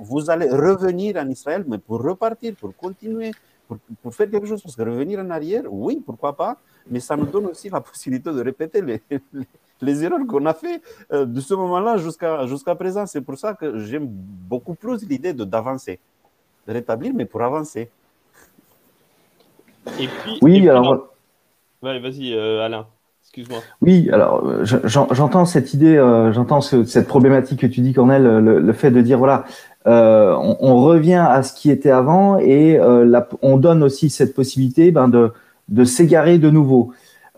Vous 0.00 0.30
allez 0.30 0.50
revenir 0.50 1.16
en 1.16 1.28
Israël, 1.28 1.64
mais 1.66 1.78
pour 1.78 2.02
repartir, 2.02 2.54
pour 2.60 2.74
continuer 2.76 3.30
pour, 4.02 4.14
faire 4.14 4.30
quelque 4.30 4.46
chose. 4.46 4.62
Parce 4.62 4.76
que 4.76 4.82
revenir 4.82 5.20
en 5.20 5.30
arrière, 5.30 5.64
oui, 5.68 6.02
pourquoi 6.04 6.36
pas, 6.36 6.56
mais 6.90 7.00
ça 7.00 7.16
nous 7.16 7.26
donne 7.26 7.46
aussi 7.46 7.68
la 7.68 7.80
possibilité 7.90 8.32
de 8.32 8.42
répéter 8.42 8.82
les, 8.82 9.02
les, 9.80 10.04
erreurs 10.04 10.26
qu'on 10.26 10.44
a 10.46 10.54
fait 10.54 10.82
euh, 11.12 11.24
de 11.24 11.40
ce 11.40 11.54
moment-là 11.54 11.96
jusqu'à 11.96 12.46
jusqu'à 12.46 12.74
présent. 12.74 13.06
C'est 13.06 13.20
pour 13.20 13.38
ça 13.38 13.54
que 13.54 13.78
j'aime 13.78 14.06
beaucoup 14.06 14.74
plus 14.74 15.06
l'idée 15.08 15.32
d'avancer, 15.32 15.98
de, 16.66 16.72
rétablir, 16.72 17.12
mais 17.14 17.24
pour 17.24 17.42
avancer. 17.42 17.90
Et 19.98 20.08
puis, 20.08 20.38
oui, 20.42 20.68
alors. 20.68 21.14
vas-y, 21.82 22.34
euh, 22.34 22.64
Alain. 22.64 22.86
Oui, 23.80 24.10
alors 24.12 24.44
euh, 24.44 24.64
j'entends 24.64 25.44
cette 25.44 25.72
idée, 25.72 25.96
j'entends 26.32 26.60
cette 26.60 27.06
problématique 27.06 27.60
que 27.60 27.66
tu 27.66 27.80
dis, 27.80 27.92
Cornel, 27.92 28.24
le, 28.24 28.72
fait 28.72 28.90
de 28.90 29.00
dire 29.00 29.18
voilà, 29.18 29.44
euh, 29.86 30.34
on, 30.60 30.82
revient 30.82 31.24
à 31.26 31.42
ce 31.42 31.54
qui 31.54 31.70
était 31.70 31.90
avant 31.90 32.38
et 32.38 32.78
euh, 32.78 33.20
on 33.40 33.56
donne 33.56 33.82
aussi 33.82 34.10
cette 34.10 34.34
possibilité 34.34 34.90
ben, 34.90 35.08
de, 35.08 35.84
s'égarer 35.84 36.38
de 36.38 36.50
nouveau. 36.50 36.92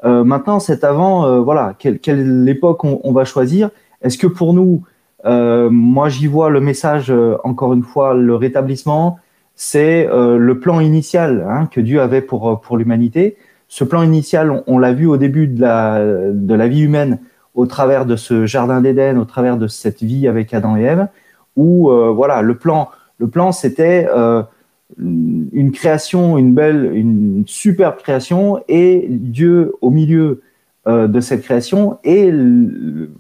Euh, 0.05 0.25
maintenant, 0.25 0.59
cet 0.59 0.83
avant, 0.83 1.41
voilà, 1.43 1.75
quelle, 1.79 2.49
époque 2.49 2.85
on, 2.85 3.13
va 3.13 3.25
choisir? 3.25 3.71
Est-ce 4.03 4.19
que 4.19 4.27
pour 4.27 4.55
nous, 4.55 4.83
moi 5.25 6.09
j'y 6.09 6.27
vois 6.27 6.51
le 6.51 6.61
message, 6.61 7.13
encore 7.45 7.75
une 7.75 7.85
fois, 7.85 8.15
le 8.15 8.35
rétablissement, 8.35 9.19
c'est 9.55 10.09
le 10.11 10.59
plan 10.59 10.81
initial 10.81 11.47
hein, 11.49 11.69
que 11.71 11.81
Dieu 11.81 12.01
avait 12.01 12.23
pour 12.23 12.77
l'humanité. 12.77 13.37
Ce 13.73 13.85
plan 13.85 14.03
initial, 14.03 14.63
on, 14.67 14.77
l'a 14.77 14.93
vu 14.93 15.07
au 15.07 15.17
début 15.17 15.49
de 15.49 15.59
la, 15.59 16.05
de 16.31 16.55
la 16.55 16.69
vie 16.69 16.83
humaine, 16.83 17.21
au 17.55 17.65
travers 17.65 18.05
de 18.05 18.17
ce 18.17 18.45
jardin 18.45 18.83
d'Éden, 18.83 19.17
au 19.17 19.25
travers 19.25 19.57
de 19.57 19.67
cette 19.67 20.03
vie 20.03 20.29
avec 20.29 20.53
Adam 20.53 20.77
et 20.77 20.83
Ève 20.83 21.09
où 21.57 21.91
euh, 21.91 22.11
voilà, 22.11 22.43
le 22.43 22.55
plan, 22.57 22.91
le 23.17 23.29
plan 23.29 23.51
c'était 23.51 24.07
euh, 24.15 24.43
une 24.99 25.73
création, 25.73 26.37
une 26.37 26.53
belle, 26.53 26.91
une 26.95 27.45
superbe 27.47 27.97
création, 27.97 28.63
et 28.69 29.07
Dieu 29.09 29.73
au 29.81 29.89
milieu 29.89 30.43
euh, 30.87 31.09
de 31.09 31.21
cette 31.21 31.41
création, 31.41 31.97
et 32.05 32.31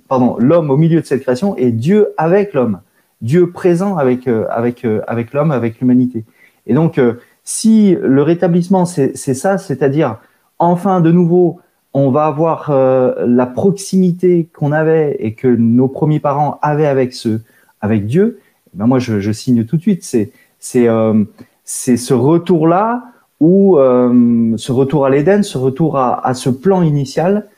pardon, 0.09 0.37
l'homme 0.39 0.71
au 0.71 0.77
milieu 0.77 1.01
de 1.01 1.07
cette 1.07 1.23
création, 1.23 1.57
et 1.57 1.71
Dieu 1.71 2.09
avec 2.19 2.53
l'homme, 2.53 2.81
Dieu 3.23 3.51
présent 3.51 3.97
avec 3.97 4.29
avec 4.51 4.87
avec 5.07 5.33
l'homme, 5.33 5.51
avec 5.51 5.81
l'humanité. 5.81 6.27
Et 6.67 6.75
donc, 6.75 7.01
si 7.43 7.97
le 8.03 8.23
rétablissement 8.23 8.85
c'est 8.85 9.15
ça, 9.17 9.57
c'est-à-dire 9.57 10.19
enfin 10.63 11.01
de 11.01 11.11
nouveau, 11.11 11.61
on 11.93 12.11
va 12.11 12.25
avoir 12.27 12.71
la 12.71 13.47
proximité 13.47 14.49
qu'on 14.55 14.73
avait 14.73 15.17
et 15.19 15.35
que 15.35 15.49
nos 15.49 15.89
premiers 15.89 16.21
parents 16.21 16.59
avaient 16.63 16.87
avec 16.87 17.13
ce 17.13 17.41
avec 17.83 18.07
Dieu, 18.07 18.39
eh 18.73 18.79
ben 18.79 18.87
moi 18.87 18.99
je, 18.99 19.33
signe 19.33 19.65
tout 19.65 19.77
de 19.77 19.83
suite. 19.83 20.05
C'est 20.05 20.31
c'est 20.59 20.89
euh, 20.89 21.25
c'est 21.65 21.97
ce 21.99 22.15
retour 22.15 22.67
là 22.67 23.05
ou 23.41 23.77
euh, 23.77 24.55
ce 24.57 24.73
retour 24.73 25.05
à 25.05 25.11
l'Éden, 25.11 25.43
ce 25.43 25.59
retour 25.59 25.99
à, 25.99 26.25
à, 26.27 26.33
ce 26.33 26.49
plan 26.49 26.83
initial 26.83 27.49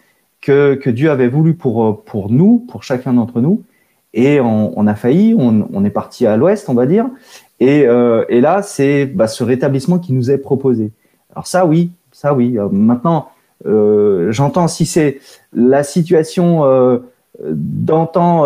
que, 0.41 0.75
que 0.75 0.89
Dieu 0.89 1.11
avait 1.11 1.29
voulu 1.29 1.55
pour 1.55 2.03
pour 2.05 2.31
nous, 2.31 2.65
pour 2.69 2.83
chacun 2.83 3.13
d'entre 3.13 3.41
nous. 3.41 3.63
Et 4.15 4.41
on, 4.41 4.79
on 4.79 4.87
a 4.87 4.95
failli, 4.95 5.35
on, 5.37 5.69
on, 5.73 5.85
est 5.85 5.91
parti 5.91 6.25
à 6.25 6.37
l'ouest, 6.37 6.69
on 6.69 6.75
va 6.75 6.87
dire. 6.87 7.07
Et, 7.59 7.85
euh, 7.87 8.25
et 8.29 8.41
là, 8.41 8.63
c'est 8.63 9.07
bah, 9.07 9.27
ce 9.27 9.43
rétablissement 9.43 9.99
qui 9.99 10.13
nous 10.13 10.31
est 10.31 10.39
proposé. 10.39 10.93
Alors 11.33 11.49
ça, 11.49 11.67
oui, 11.67 11.91
ça, 12.15 12.33
oui. 12.33 12.57
Euh, 12.59 12.69
maintenant, 12.71 13.31
euh, 13.67 14.31
j'entends 14.31 14.69
si 14.69 14.87
c'est 14.87 15.21
la 15.53 15.83
situation 15.83 16.65
euh, 16.65 16.99
d'antan 17.43 18.45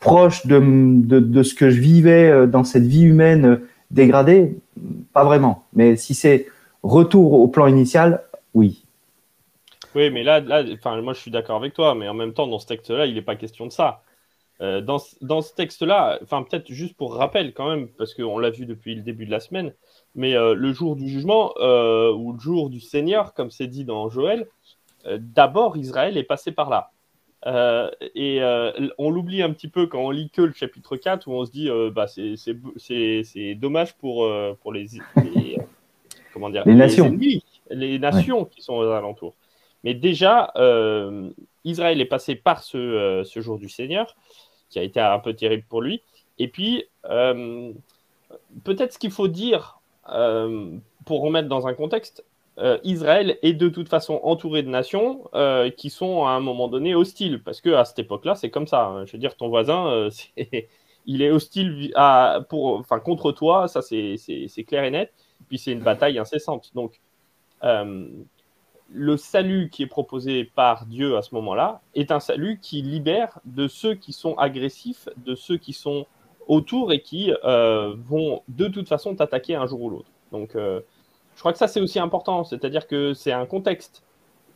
proche 0.00 0.46
de, 0.46 1.42
ce 1.42 1.54
que 1.54 1.70
je 1.70 1.80
vivais 1.80 2.46
dans 2.46 2.64
cette 2.64 2.84
vie 2.84 3.04
humaine 3.04 3.60
dégradée 3.90 4.56
Pas 5.12 5.24
vraiment. 5.24 5.64
Mais 5.72 5.96
si 5.96 6.14
c'est 6.14 6.46
retour 6.82 7.34
au 7.34 7.48
plan 7.48 7.68
initial, 7.68 8.22
oui. 8.54 8.84
Oui, 9.94 10.10
mais 10.10 10.24
là, 10.24 10.40
là 10.40 10.62
moi 11.00 11.12
je 11.14 11.20
suis 11.20 11.30
d'accord 11.30 11.56
avec 11.56 11.74
toi, 11.74 11.94
mais 11.94 12.08
en 12.08 12.14
même 12.14 12.32
temps, 12.32 12.48
dans 12.48 12.58
ce 12.58 12.66
texte-là, 12.66 13.06
il 13.06 13.14
n'est 13.14 13.22
pas 13.22 13.36
question 13.36 13.66
de 13.66 13.72
ça. 13.72 14.02
Euh, 14.60 14.80
dans, 14.80 14.98
dans, 15.20 15.40
ce 15.40 15.54
texte-là, 15.54 16.18
enfin 16.22 16.42
peut-être 16.42 16.72
juste 16.72 16.96
pour 16.96 17.14
rappel 17.14 17.54
quand 17.54 17.68
même, 17.68 17.88
parce 17.88 18.12
qu'on 18.14 18.38
l'a 18.38 18.50
vu 18.50 18.66
depuis 18.66 18.96
le 18.96 19.02
début 19.02 19.24
de 19.24 19.30
la 19.30 19.40
semaine, 19.40 19.72
mais 20.14 20.34
le 20.34 20.72
jour 20.72 20.96
du 20.96 21.08
jugement 21.08 21.52
ou 21.56 22.32
le 22.32 22.40
jour 22.40 22.68
du 22.68 22.80
Seigneur, 22.80 23.34
comme 23.34 23.50
c'est 23.50 23.68
dit 23.68 23.84
dans 23.84 24.08
Joël, 24.08 24.48
d'abord 25.18 25.76
Israël 25.76 26.16
est 26.16 26.24
passé 26.24 26.50
par 26.50 26.70
là. 26.70 26.90
Euh, 27.46 27.88
et 28.16 28.42
euh, 28.42 28.72
on 28.98 29.10
l'oublie 29.10 29.42
un 29.42 29.52
petit 29.52 29.68
peu 29.68 29.86
quand 29.86 30.00
on 30.00 30.10
lit 30.10 30.28
que 30.30 30.42
le 30.42 30.52
chapitre 30.52 30.96
4 30.96 31.28
où 31.28 31.32
on 31.32 31.44
se 31.44 31.52
dit 31.52 31.70
euh, 31.70 31.90
bah, 31.90 32.06
c'est 32.08 33.54
dommage 33.54 33.94
pour, 33.94 34.28
pour 34.60 34.72
les, 34.72 34.86
comment 36.32 36.50
dire, 36.50 36.64
les 36.66 36.74
nations, 36.74 37.16
les, 37.70 37.98
nations 37.98 38.44
qui 38.44 38.60
sont 38.60 38.74
aux 38.74 38.90
alentours. 38.90 39.34
Mais 39.84 39.94
déjà, 39.94 40.52
Israël 41.64 42.00
est 42.00 42.06
passé 42.06 42.34
par 42.34 42.62
ce, 42.62 43.22
ce, 43.24 43.40
jour 43.40 43.58
du 43.58 43.68
Seigneur, 43.68 44.16
qui 44.70 44.78
a 44.78 44.82
été 44.82 45.00
un 45.00 45.18
peu 45.18 45.34
terrible 45.34 45.64
pour 45.68 45.82
lui. 45.82 46.02
Et 46.38 46.48
puis, 46.48 46.84
peut-être 48.64 48.92
ce 48.92 48.98
qu'il 48.98 49.10
faut 49.10 49.28
dire 49.28 49.80
pour 50.04 51.22
remettre 51.22 51.48
dans 51.48 51.66
un 51.66 51.74
contexte, 51.74 52.24
euh, 52.58 52.78
Israël 52.82 53.38
est 53.42 53.52
de 53.52 53.68
toute 53.68 53.88
façon 53.88 54.20
entouré 54.24 54.62
de 54.62 54.68
nations 54.68 55.30
euh, 55.34 55.70
qui 55.70 55.90
sont 55.90 56.26
à 56.26 56.30
un 56.30 56.40
moment 56.40 56.66
donné 56.66 56.94
hostiles, 56.94 57.40
parce 57.42 57.60
que 57.60 57.70
à 57.70 57.84
cette 57.84 58.00
époque-là, 58.00 58.34
c'est 58.34 58.50
comme 58.50 58.66
ça. 58.66 58.86
Hein. 58.86 59.06
Je 59.06 59.12
veux 59.12 59.18
dire, 59.18 59.36
ton 59.36 59.48
voisin, 59.48 59.86
euh, 59.88 60.10
il 61.06 61.22
est 61.22 61.30
hostile 61.30 61.92
à, 61.94 62.40
pour, 62.48 62.78
enfin, 62.78 62.98
contre 62.98 63.30
toi, 63.30 63.68
ça 63.68 63.80
c'est 63.80 64.64
clair 64.66 64.84
et 64.84 64.90
net. 64.90 65.12
Puis 65.48 65.58
c'est 65.58 65.72
une 65.72 65.82
bataille 65.82 66.18
incessante. 66.18 66.72
Donc, 66.74 67.00
le 68.90 69.16
salut 69.16 69.68
qui 69.70 69.82
est 69.82 69.86
proposé 69.86 70.44
par 70.44 70.86
Dieu 70.86 71.16
à 71.16 71.22
ce 71.22 71.34
moment-là 71.34 71.82
est 71.94 72.10
un 72.10 72.20
salut 72.20 72.58
qui 72.60 72.82
libère 72.82 73.38
de 73.44 73.68
ceux 73.68 73.94
qui 73.94 74.12
sont 74.12 74.34
agressifs, 74.36 75.08
de 75.18 75.34
ceux 75.34 75.58
qui 75.58 75.72
sont 75.72 76.06
autour 76.46 76.92
et 76.92 77.02
qui 77.02 77.30
vont 77.44 78.42
de 78.48 78.68
toute 78.68 78.88
façon 78.88 79.14
t'attaquer 79.14 79.54
un 79.54 79.66
jour 79.66 79.82
ou 79.82 79.90
l'autre. 79.90 80.10
Donc, 80.32 80.56
je 81.38 81.40
crois 81.40 81.52
que 81.52 81.58
ça, 81.58 81.68
c'est 81.68 81.80
aussi 81.80 82.00
important. 82.00 82.42
C'est-à-dire 82.42 82.88
que 82.88 83.14
c'est 83.14 83.30
un 83.30 83.46
contexte. 83.46 84.02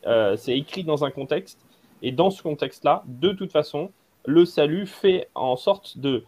Euh, 0.05 0.37
c'est 0.37 0.59
écrit 0.59 0.83
dans 0.83 1.05
un 1.05 1.13
contexte. 1.13 1.65
Et 2.03 2.11
dans 2.11 2.31
ce 2.31 2.43
contexte-là, 2.43 3.05
de 3.07 3.31
toute 3.31 3.53
façon, 3.53 3.93
le 4.27 4.45
salut 4.45 4.87
fait 4.87 5.29
en 5.37 5.55
sorte 5.55 5.99
de 5.99 6.25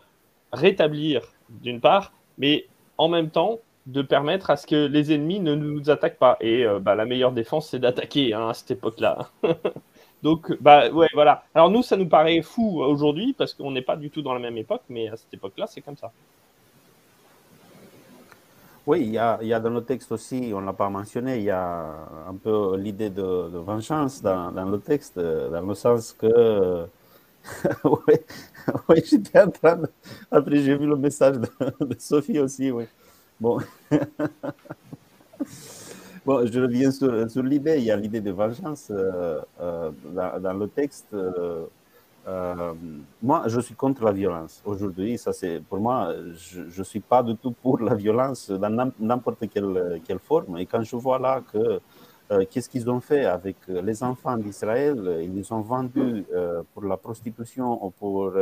rétablir, 0.53 1.23
d'une 1.49 1.81
part, 1.81 2.13
mais 2.39 2.69
en 2.99 3.09
même 3.09 3.31
temps, 3.31 3.59
de 3.87 4.03
permettre 4.03 4.51
à 4.51 4.57
ce 4.57 4.67
que 4.67 4.87
les 4.87 5.13
ennemis 5.13 5.41
ne 5.41 5.55
nous 5.55 5.91
attaquent 5.91 6.19
pas. 6.19 6.37
Et 6.41 6.65
euh, 6.65 6.79
bah, 6.81 6.95
la 6.95 7.05
meilleure 7.05 7.33
défense, 7.33 7.71
c'est 7.71 7.79
d'attaquer 7.79 8.35
hein, 8.35 8.49
à 8.49 8.55
cette 8.55 8.71
époque-là. 8.71 9.31
Donc, 10.23 10.57
bah 10.61 10.91
ouais, 10.91 11.09
voilà. 11.13 11.45
Alors 11.55 11.71
nous, 11.71 11.83
ça 11.83 11.97
nous 11.99 12.09
paraît 12.09 12.41
fou 12.41 12.81
aujourd'hui 12.81 13.35
parce 13.37 13.53
qu'on 13.53 13.71
n'est 13.71 13.83
pas 13.83 13.97
du 13.97 14.11
tout 14.11 14.23
dans 14.23 14.33
la 14.33 14.41
même 14.41 14.57
époque, 14.57 14.83
mais 14.89 15.09
à 15.09 15.17
cette 15.17 15.35
époque-là, 15.35 15.67
c'est 15.67 15.83
comme 15.83 15.99
ça. 15.99 16.13
Oui, 18.87 19.01
il 19.03 19.13
y, 19.13 19.19
a, 19.19 19.39
y 19.43 19.53
a 19.55 19.61
dans 19.61 19.71
le 19.71 19.83
texte 19.83 20.13
aussi, 20.13 20.53
on 20.55 20.61
ne 20.61 20.67
l'a 20.67 20.75
pas 20.75 20.91
mentionné, 20.91 21.39
il 21.39 21.45
y 21.45 21.51
a 21.51 21.87
un 22.29 22.35
peu 22.35 22.77
l'idée 22.77 23.09
de, 23.09 23.23
vengeance 23.23 24.21
dans, 24.21 24.51
le 24.51 24.79
texte, 24.79 25.19
dans 25.19 25.67
le 25.67 25.75
sens 25.75 26.13
que. 26.13 26.87
oui, 27.85 28.15
oui 28.89 29.03
j'étais 29.05 29.41
en 29.41 29.51
train 29.51 29.77
de. 29.77 29.89
Après, 30.31 30.57
j'ai 30.57 30.77
vu 30.77 30.87
le 30.87 30.97
message 30.97 31.37
de, 31.39 31.49
Sophie 31.99 32.39
aussi, 32.39 32.71
oui. 32.71 32.85
Bon. 33.45 33.59
bon, 36.25 36.47
je 36.47 36.61
reviens 36.61 36.91
sur, 36.91 37.31
sur 37.31 37.43
l'idée. 37.43 37.77
Il 37.77 37.85
y 37.85 37.91
a 37.91 37.97
l'idée 37.97 38.23
de 38.23 38.31
vengeance 38.31 38.89
euh, 38.91 39.39
euh, 39.61 39.91
dans, 40.41 40.55
le 40.55 40.67
texte. 40.67 41.13
Euh, 41.13 41.67
moi, 43.23 43.43
je 43.49 43.61
suis 43.61 43.75
contre 43.75 44.03
la 44.03 44.13
violence. 44.13 44.63
Aujourd'hui, 44.65 45.19
ça 45.19 45.35
c'est 45.35 45.61
pour 45.61 45.79
moi, 45.79 46.15
je 46.35 46.63
ne 46.79 46.85
suis 46.85 47.01
pas 47.01 47.23
du 47.23 47.37
tout 47.37 47.51
pour 47.51 47.79
la 47.81 47.95
violence 47.95 48.51
dans 48.51 48.91
n'importe 48.99 49.47
quelle, 49.53 50.01
quelle, 50.07 50.21
forme. 50.21 50.57
Et 50.57 50.65
quand 50.65 50.83
je 50.83 50.97
vois 50.97 51.19
là 51.19 51.43
que 51.53 51.81
qu'est-ce 52.47 52.71
qu'ils 52.71 52.89
ont 52.89 53.01
fait 53.01 53.27
avec 53.27 53.57
les 53.69 54.03
enfants 54.03 54.39
d'Israël, 54.39 55.19
ils 55.23 55.35
les 55.35 55.53
ont 55.53 55.61
vendus 55.61 56.25
pour 56.73 56.85
la 56.85 56.97
prostitution 56.97 57.85
ou 57.85 57.91
pour 57.91 58.33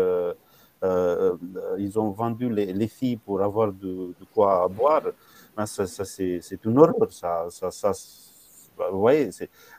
ils 0.82 1.98
ont 1.98 2.10
vendu 2.10 2.48
les, 2.48 2.72
les, 2.72 2.88
filles 2.88 3.16
pour 3.16 3.40
avoir 3.40 3.72
de, 3.72 4.14
quoi 4.34 4.68
boire. 4.68 5.02
Ben, 5.56 5.66
ça, 5.66 5.86
c'est 5.86 6.64
une 6.64 6.78
horreur. 6.78 7.10
Ça, 7.10 7.46
ça, 7.50 7.92
vous 8.90 9.00
voyez, 9.00 9.30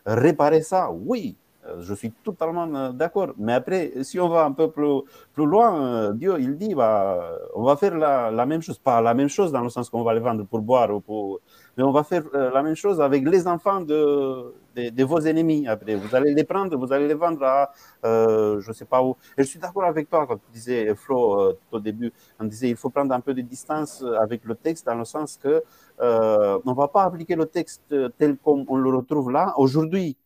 réparer 0.05 0.61
ça, 0.61 0.89
oui, 0.91 1.35
Euh, 1.35 1.42
je 1.79 1.93
suis 1.93 2.11
totalement 2.11 2.67
euh, 2.75 2.91
d'accord. 2.91 3.33
Mais 3.37 3.53
après, 3.53 3.91
si 4.03 4.19
on 4.19 4.29
va 4.29 4.45
un 4.45 4.51
peu 4.51 4.69
plus, 4.71 5.01
plus 5.33 5.45
loin, 5.45 5.81
euh, 5.81 6.13
Dieu, 6.13 6.35
il 6.39 6.57
dit, 6.57 6.75
bah, 6.75 7.37
on 7.55 7.63
va 7.63 7.75
faire 7.77 7.95
la, 7.97 8.31
la, 8.31 8.45
même 8.45 8.61
chose. 8.61 8.77
Pas 8.79 9.01
la 9.01 9.13
même 9.13 9.29
chose 9.29 9.51
dans 9.51 9.61
le 9.61 9.69
sens 9.69 9.89
qu'on 9.89 10.03
va 10.03 10.13
les 10.13 10.19
vendre 10.19 10.45
pour 10.45 10.59
boire, 10.61 10.93
ou 10.93 10.99
pour... 10.99 11.39
mais 11.77 11.83
on 11.83 11.91
va 11.91 12.03
faire 12.03 12.23
la 12.33 12.61
même 12.63 12.75
chose 12.75 12.99
avec 13.01 13.27
les 13.27 13.47
enfants 13.47 13.81
de, 13.81 14.53
de, 14.75 15.03
vos 15.03 15.19
ennemis. 15.19 15.67
Après, 15.67 15.95
vous 15.95 16.15
allez 16.15 16.33
les 16.33 16.43
prendre, 16.43 16.75
vous 16.77 16.91
allez 16.91 17.07
les 17.07 17.13
vendre 17.13 17.43
à, 17.43 17.71
euh, 18.05 18.59
je 18.61 18.71
sais 18.71 18.85
pas 18.85 19.03
où. 19.03 19.15
Et 19.37 19.43
je 19.43 19.47
suis 19.47 19.59
d'accord 19.59 19.83
avec 19.83 20.09
toi 20.09 20.25
quand 20.27 20.35
tu 20.37 20.51
disais, 20.51 20.93
Flo, 20.95 21.39
euh, 21.39 21.57
au 21.71 21.79
début, 21.79 22.11
on 22.39 22.45
disait, 22.45 22.69
il 22.69 22.75
faut 22.75 22.89
prendre 22.89 23.13
un 23.13 23.19
peu 23.19 23.33
de 23.33 23.41
distance 23.41 24.03
avec 24.19 24.43
le 24.45 24.55
texte 24.55 24.85
dans 24.85 24.95
le 24.95 25.05
sens 25.05 25.37
que 25.41 25.63
euh, 26.01 26.59
on 26.65 26.73
va 26.73 26.87
pas 26.87 27.03
appliquer 27.03 27.35
le 27.35 27.45
texte 27.45 27.93
tel 28.17 28.37
qu'on 28.37 28.75
le 28.75 28.89
retrouve 28.89 29.31
là 29.31 29.53
aujourd'hui 29.57 30.17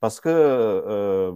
parce 0.00 0.20
que 0.20 0.28
euh, 0.28 1.32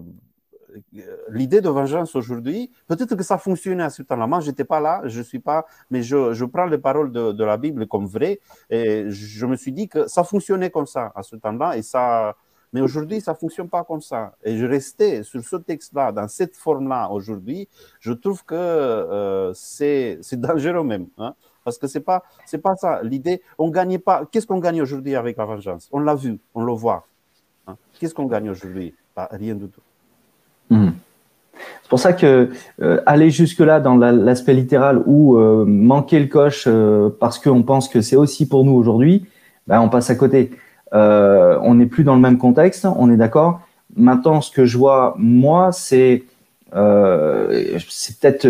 l'idée 1.28 1.60
de 1.60 1.68
vengeance 1.68 2.14
aujourd'hui, 2.14 2.70
peut-être 2.86 3.14
que 3.14 3.22
ça 3.22 3.38
fonctionnait 3.38 3.82
à 3.82 3.90
ce 3.90 4.02
temps-là. 4.02 4.26
Moi, 4.26 4.40
je 4.40 4.50
n'étais 4.50 4.64
pas 4.64 4.80
là, 4.80 5.02
je 5.04 5.20
suis 5.22 5.38
pas, 5.38 5.66
mais 5.90 6.02
je, 6.02 6.32
je 6.32 6.44
prends 6.44 6.66
les 6.66 6.78
paroles 6.78 7.12
de, 7.12 7.32
de, 7.32 7.44
la 7.44 7.56
Bible 7.56 7.86
comme 7.86 8.06
vraies 8.06 8.40
et 8.68 9.06
je 9.08 9.46
me 9.46 9.56
suis 9.56 9.72
dit 9.72 9.88
que 9.88 10.06
ça 10.06 10.24
fonctionnait 10.24 10.70
comme 10.70 10.86
ça 10.86 11.12
à 11.14 11.22
ce 11.22 11.36
temps-là 11.36 11.76
et 11.76 11.82
ça. 11.82 12.36
Mais 12.72 12.80
aujourd'hui, 12.80 13.20
ça 13.20 13.34
fonctionne 13.34 13.68
pas 13.68 13.82
comme 13.82 14.00
ça. 14.00 14.32
Et 14.44 14.56
je 14.56 14.64
restais 14.64 15.24
sur 15.24 15.42
ce 15.42 15.56
texte-là, 15.56 16.12
dans 16.12 16.28
cette 16.28 16.56
forme-là 16.56 17.08
aujourd'hui. 17.10 17.68
Je 17.98 18.12
trouve 18.12 18.44
que 18.44 18.54
euh, 18.54 19.52
c'est 19.54 20.20
dangereux 20.34 20.84
même. 20.84 21.08
Hein, 21.18 21.34
parce 21.64 21.78
que 21.78 21.86
c'est 21.88 22.00
pas 22.00 22.22
c'est 22.46 22.58
pas 22.58 22.74
ça 22.76 23.02
l'idée 23.02 23.42
on 23.58 23.68
gagnait 23.68 23.98
pas 23.98 24.24
qu'est-ce 24.24 24.46
qu'on 24.46 24.60
gagne 24.60 24.80
aujourd'hui 24.80 25.14
avec 25.14 25.36
la 25.36 25.44
vengeance? 25.44 25.88
On 25.92 26.00
l'a 26.00 26.14
vu 26.14 26.38
on 26.54 26.64
le 26.64 26.72
voit 26.72 27.06
Qu'est-ce 27.98 28.14
qu'on 28.14 28.26
gagne 28.26 28.50
aujourd'hui? 28.50 28.94
Pas 29.14 29.28
rien 29.30 29.54
du 29.54 29.66
tout. 29.66 29.80
Mmh. 30.70 30.90
C'est 31.82 31.88
pour 31.88 31.98
ça 31.98 32.12
que 32.12 32.50
euh, 32.80 33.00
aller 33.04 33.30
jusque-là 33.30 33.80
dans 33.80 33.96
l'aspect 33.96 34.54
littéral 34.54 35.02
ou 35.06 35.36
euh, 35.36 35.64
manquer 35.66 36.20
le 36.20 36.26
coche 36.26 36.64
euh, 36.66 37.10
parce 37.20 37.38
qu'on 37.38 37.62
pense 37.62 37.88
que 37.88 38.00
c'est 38.00 38.16
aussi 38.16 38.48
pour 38.48 38.64
nous 38.64 38.72
aujourd'hui, 38.72 39.26
ben, 39.66 39.80
on 39.80 39.88
passe 39.88 40.08
à 40.10 40.14
côté. 40.14 40.50
Euh, 40.94 41.58
on 41.62 41.74
n'est 41.74 41.86
plus 41.86 42.04
dans 42.04 42.14
le 42.14 42.20
même 42.20 42.38
contexte, 42.38 42.86
on 42.96 43.10
est 43.10 43.16
d'accord. 43.16 43.60
Maintenant, 43.96 44.40
ce 44.40 44.50
que 44.50 44.64
je 44.64 44.78
vois, 44.78 45.14
moi, 45.18 45.72
c'est 45.72 46.22
peut-être, 46.72 48.46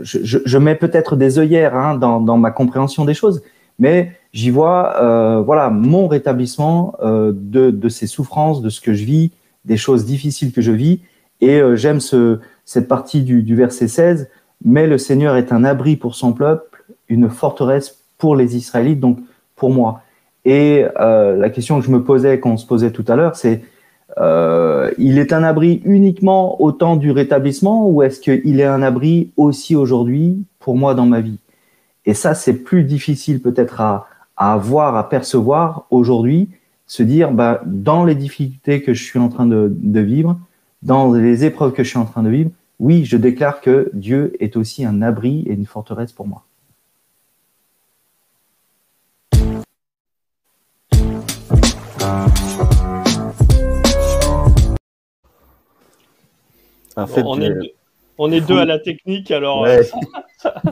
je, 0.00 0.58
mets 0.58 0.74
peut-être 0.74 1.16
des 1.16 1.38
œillères 1.38 1.76
hein, 1.76 1.94
dans, 1.94 2.20
dans, 2.20 2.38
ma 2.38 2.50
compréhension 2.50 3.04
des 3.04 3.14
choses, 3.14 3.42
mais 3.78 4.12
j'y 4.32 4.50
vois 4.50 5.02
euh, 5.02 5.40
voilà 5.40 5.70
mon 5.70 6.08
rétablissement 6.08 6.94
euh, 7.02 7.32
de, 7.34 7.70
de, 7.70 7.88
ces 7.88 8.06
souffrances, 8.06 8.62
de 8.62 8.68
ce 8.68 8.80
que 8.80 8.94
je 8.94 9.04
vis, 9.04 9.32
des 9.64 9.76
choses 9.76 10.04
difficiles 10.04 10.52
que 10.52 10.60
je 10.60 10.72
vis. 10.72 11.00
Et 11.40 11.60
euh, 11.60 11.76
j'aime 11.76 12.00
ce, 12.00 12.40
cette 12.64 12.88
partie 12.88 13.22
du, 13.22 13.42
du, 13.42 13.54
verset 13.54 13.88
16, 13.88 14.28
mais 14.64 14.86
le 14.86 14.98
Seigneur 14.98 15.36
est 15.36 15.52
un 15.52 15.64
abri 15.64 15.96
pour 15.96 16.14
son 16.14 16.32
peuple, 16.32 16.84
une 17.08 17.28
forteresse 17.28 18.04
pour 18.18 18.36
les 18.36 18.56
Israélites, 18.56 19.00
donc 19.00 19.18
pour 19.56 19.70
moi. 19.70 20.02
Et 20.44 20.84
euh, 21.00 21.36
la 21.36 21.50
question 21.50 21.78
que 21.80 21.86
je 21.86 21.90
me 21.90 22.02
posais, 22.02 22.40
qu'on 22.40 22.56
se 22.56 22.66
posait 22.66 22.90
tout 22.90 23.04
à 23.08 23.16
l'heure, 23.16 23.36
c'est 23.36 23.62
euh, 24.18 24.90
il 24.98 25.18
est 25.18 25.32
un 25.32 25.42
abri 25.42 25.80
uniquement 25.84 26.60
au 26.60 26.72
temps 26.72 26.96
du 26.96 27.10
rétablissement 27.10 27.88
ou 27.88 28.02
est-ce 28.02 28.20
qu'il 28.20 28.60
est 28.60 28.64
un 28.64 28.82
abri 28.82 29.32
aussi 29.36 29.74
aujourd'hui 29.74 30.44
pour 30.58 30.76
moi 30.76 30.94
dans 30.94 31.06
ma 31.06 31.20
vie? 31.20 31.38
Et 32.04 32.14
ça, 32.14 32.34
c'est 32.34 32.54
plus 32.54 32.82
difficile 32.82 33.40
peut-être 33.40 33.80
à, 33.80 34.06
à 34.36 34.56
voir, 34.56 34.96
à 34.96 35.08
percevoir 35.08 35.86
aujourd'hui, 35.90 36.48
se 36.86 37.02
dire, 37.02 37.32
bah, 37.32 37.62
dans 37.64 38.04
les 38.04 38.14
difficultés 38.14 38.82
que 38.82 38.94
je 38.94 39.02
suis 39.02 39.18
en 39.18 39.28
train 39.28 39.46
de, 39.46 39.72
de, 39.74 40.00
vivre, 40.00 40.38
dans 40.82 41.12
les 41.12 41.44
épreuves 41.44 41.72
que 41.72 41.84
je 41.84 41.88
suis 41.88 41.98
en 41.98 42.04
train 42.04 42.22
de 42.22 42.30
vivre, 42.30 42.50
oui, 42.80 43.04
je 43.04 43.16
déclare 43.16 43.60
que 43.60 43.90
Dieu 43.94 44.34
est 44.40 44.56
aussi 44.56 44.84
un 44.84 45.02
abri 45.02 45.44
et 45.46 45.52
une 45.52 45.66
forteresse 45.66 46.12
pour 46.12 46.26
moi. 46.26 46.44
En 56.96 57.06
fait, 57.06 57.22
on, 57.24 57.40
est 57.40 57.48
deux, 57.48 57.70
on, 58.18 58.30
est 58.30 58.40
deux, 58.40 58.58
à 58.58 58.64
la 58.64 58.78
technique, 58.78 59.30
alors 59.30 59.62
ouais. 59.62 59.80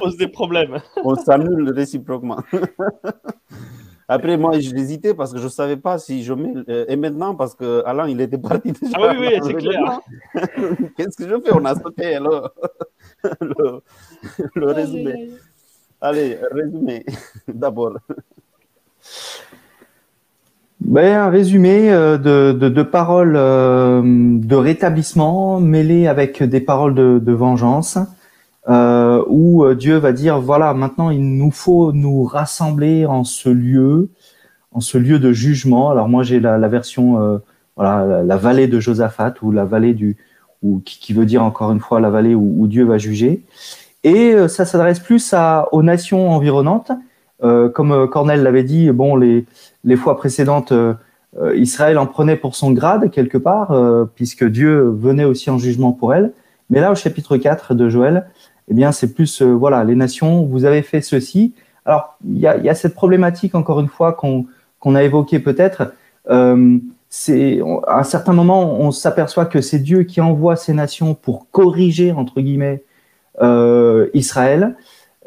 pose 0.00 0.16
des 0.16 0.28
problèmes. 0.28 0.78
On 1.04 1.14
s'annule 1.14 1.70
réciproquement. 1.72 2.38
Après, 4.08 4.36
moi, 4.36 4.58
j'hésitais 4.58 5.14
parce 5.14 5.32
que 5.32 5.38
je 5.38 5.44
ne 5.44 5.48
savais 5.48 5.76
pas 5.76 5.96
si 5.98 6.24
je 6.24 6.32
mets. 6.34 6.52
Et 6.88 6.96
maintenant, 6.96 7.36
parce 7.36 7.54
que 7.54 7.84
Alain, 7.86 8.08
il 8.08 8.20
était 8.20 8.38
parti 8.38 8.72
déjà. 8.72 8.96
Ah 9.00 9.12
oui, 9.16 9.28
oui, 9.32 9.40
c'est 9.40 9.54
clair. 9.54 10.00
Qu'est-ce 10.96 11.16
que 11.16 11.28
je 11.28 11.40
fais? 11.40 11.52
On 11.54 11.64
a 11.64 11.76
sauté 11.76 12.18
le, 12.18 12.42
le, 13.40 13.80
le 14.56 14.66
résumé. 14.72 15.30
Allez, 16.00 16.38
résumé 16.50 17.04
d'abord. 17.46 17.98
Ben, 20.80 21.14
un 21.16 21.30
résumé 21.30 21.90
de, 21.92 22.50
de, 22.52 22.68
de 22.68 22.82
paroles 22.82 23.34
de 23.34 24.56
rétablissement 24.56 25.60
mêlées 25.60 26.08
avec 26.08 26.42
des 26.42 26.60
paroles 26.60 26.96
de, 26.96 27.20
de 27.20 27.32
vengeance 27.32 27.96
euh, 28.70 29.24
où 29.26 29.74
Dieu 29.74 29.96
va 29.96 30.12
dire 30.12 30.40
voilà 30.40 30.72
maintenant 30.74 31.10
il 31.10 31.36
nous 31.36 31.50
faut 31.50 31.92
nous 31.92 32.22
rassembler 32.22 33.04
en 33.04 33.24
ce 33.24 33.48
lieu, 33.48 34.10
en 34.72 34.80
ce 34.80 34.96
lieu 34.96 35.18
de 35.18 35.32
jugement. 35.32 35.90
Alors 35.90 36.08
moi 36.08 36.22
j'ai 36.22 36.40
la, 36.40 36.56
la, 36.56 36.68
version 36.68 37.20
euh, 37.20 37.38
voilà 37.76 38.22
la, 38.22 38.36
vallée 38.36 38.68
de 38.68 38.78
Josaphat 38.78 39.34
ou 39.42 39.50
la 39.50 39.64
vallée 39.64 39.94
du 39.94 40.16
ou 40.62 40.80
qui, 40.84 41.12
veut 41.14 41.26
dire 41.26 41.42
encore 41.42 41.72
une 41.72 41.80
fois 41.80 42.00
la 42.00 42.10
vallée 42.10 42.34
où, 42.34 42.66
Dieu 42.68 42.84
va 42.84 42.98
juger. 42.98 43.44
Et 44.04 44.34
euh, 44.34 44.46
ça 44.46 44.64
s'adresse 44.64 45.00
plus 45.00 45.32
à, 45.32 45.68
aux 45.72 45.82
nations 45.82 46.30
environnantes, 46.30 46.92
euh, 47.42 47.68
comme 47.70 48.08
Cornel 48.08 48.42
l'avait 48.42 48.62
dit. 48.62 48.90
Bon 48.90 49.16
les 49.16 49.46
les 49.84 49.96
fois 49.96 50.16
précédentes. 50.16 50.72
Israël 51.54 51.96
en 51.96 52.08
prenait 52.08 52.34
pour 52.34 52.56
son 52.56 52.72
grade 52.72 53.12
quelque 53.12 53.38
part, 53.38 53.72
puisque 54.16 54.44
Dieu 54.44 54.90
venait 54.90 55.24
aussi 55.24 55.48
en 55.48 55.58
jugement 55.58 55.92
pour 55.92 56.12
elle. 56.12 56.32
Mais 56.70 56.80
là, 56.80 56.90
au 56.90 56.96
chapitre 56.96 57.36
4 57.36 57.74
de 57.74 57.88
Joël, 57.88 58.26
eh 58.70 58.74
bien, 58.74 58.92
c'est 58.92 59.12
plus, 59.12 59.42
euh, 59.42 59.52
voilà, 59.52 59.82
les 59.84 59.96
nations, 59.96 60.44
vous 60.44 60.64
avez 60.64 60.82
fait 60.82 61.00
ceci. 61.00 61.54
Alors, 61.84 62.16
il 62.24 62.38
y 62.38 62.46
a, 62.46 62.74
cette 62.74 62.94
problématique, 62.94 63.54
encore 63.56 63.80
une 63.80 63.88
fois, 63.88 64.12
qu'on 64.12 64.46
qu 64.80 64.96
a 64.96 65.02
évoquée 65.02 65.40
peut-être. 65.40 65.92
Euh, 66.30 66.78
à 67.88 67.98
un 67.98 68.04
certain 68.04 68.32
moment, 68.32 68.78
on 68.78 68.92
s'aperçoit 68.92 69.46
que 69.46 69.60
c'est 69.60 69.80
Dieu 69.80 70.04
qui 70.04 70.20
envoie 70.20 70.54
ces 70.54 70.72
nations 70.72 71.14
pour 71.14 71.50
corriger, 71.50 72.12
entre 72.12 72.40
guillemets, 72.40 72.84
euh, 73.42 74.08
Israël. 74.14 74.76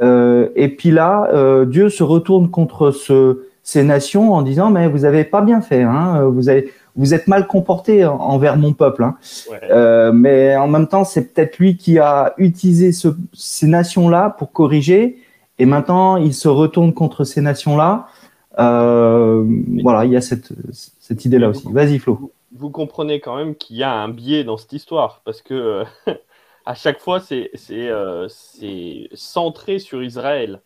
Euh, 0.01 0.49
et 0.56 0.69
puis 0.69 0.91
là, 0.91 1.29
Dieu 1.65 1.89
se 1.89 2.03
retourne 2.03 2.49
contre 2.49 2.91
ce, 2.91 3.43
ces 3.63 3.84
nations 3.84 4.34
en 4.34 4.41
disant, 4.41 4.69
mais 4.69 4.88
vous 4.88 5.03
avez 5.03 5.25
pas 5.25 5.41
bien 5.41 5.60
fait, 5.60 5.84
hein, 5.84 6.23
vous 6.23 6.47
avez, 6.47 6.71
vous 6.95 7.13
êtes 7.13 7.27
mal 7.27 7.47
comporté 7.47 8.06
envers 8.06 8.58
mon 8.58 8.73
peuple. 8.73 9.03
Hein. 9.03 9.17
Ouais. 9.49 9.60
Euh, 9.71 10.12
mais 10.12 10.56
en 10.56 10.67
même 10.67 10.88
temps, 10.88 11.03
c'est 11.03 11.34
peut-être 11.34 11.58
lui 11.58 11.75
qui 11.77 11.97
a 11.99 12.34
utilisé 12.38 12.91
ce, 12.91 13.10
ces 13.34 13.67
nations-là 13.67 14.29
pour 14.38 14.51
corriger. 14.51 15.17
Et 15.60 15.65
maintenant, 15.65 16.17
il 16.17 16.34
se 16.34 16.47
retourne 16.47 16.93
contre 16.93 17.23
ces 17.23 17.41
nations-là. 17.41 18.08
Euh, 18.60 19.43
voilà, 19.82 20.06
il 20.06 20.12
y 20.12 20.17
a 20.17 20.21
cette, 20.21 20.53
cette 20.71 21.25
idée-là 21.25 21.49
aussi. 21.49 21.71
Vas-y, 21.71 21.97
Flo. 21.97 22.15
Vous, 22.15 22.32
vous, 22.56 22.69
comprenez 22.69 23.19
quand 23.19 23.36
même 23.36 23.56
qu'il 23.56 23.77
y 23.77 23.84
a 23.84 23.91
un 23.91 24.10
biais 24.10 24.43
dans 24.43 24.58
cette 24.58 24.73
histoire. 24.73 25.21
Parce 25.25 25.41
que 25.41 25.84
à 26.65 26.75
chaque 26.75 26.99
fois, 26.99 27.19
c'est 27.19 27.49
euh, 27.71 28.27
centré 29.13 29.79
sur 29.79 30.03
Israël. 30.03 30.62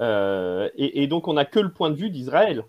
Euh, 0.00 0.68
et, 0.76 1.02
et, 1.02 1.06
donc, 1.06 1.28
on 1.28 1.34
n'a 1.34 1.44
que 1.44 1.60
le 1.60 1.70
point 1.70 1.90
de 1.90 1.96
vue 1.96 2.10
d'Israël. 2.10 2.64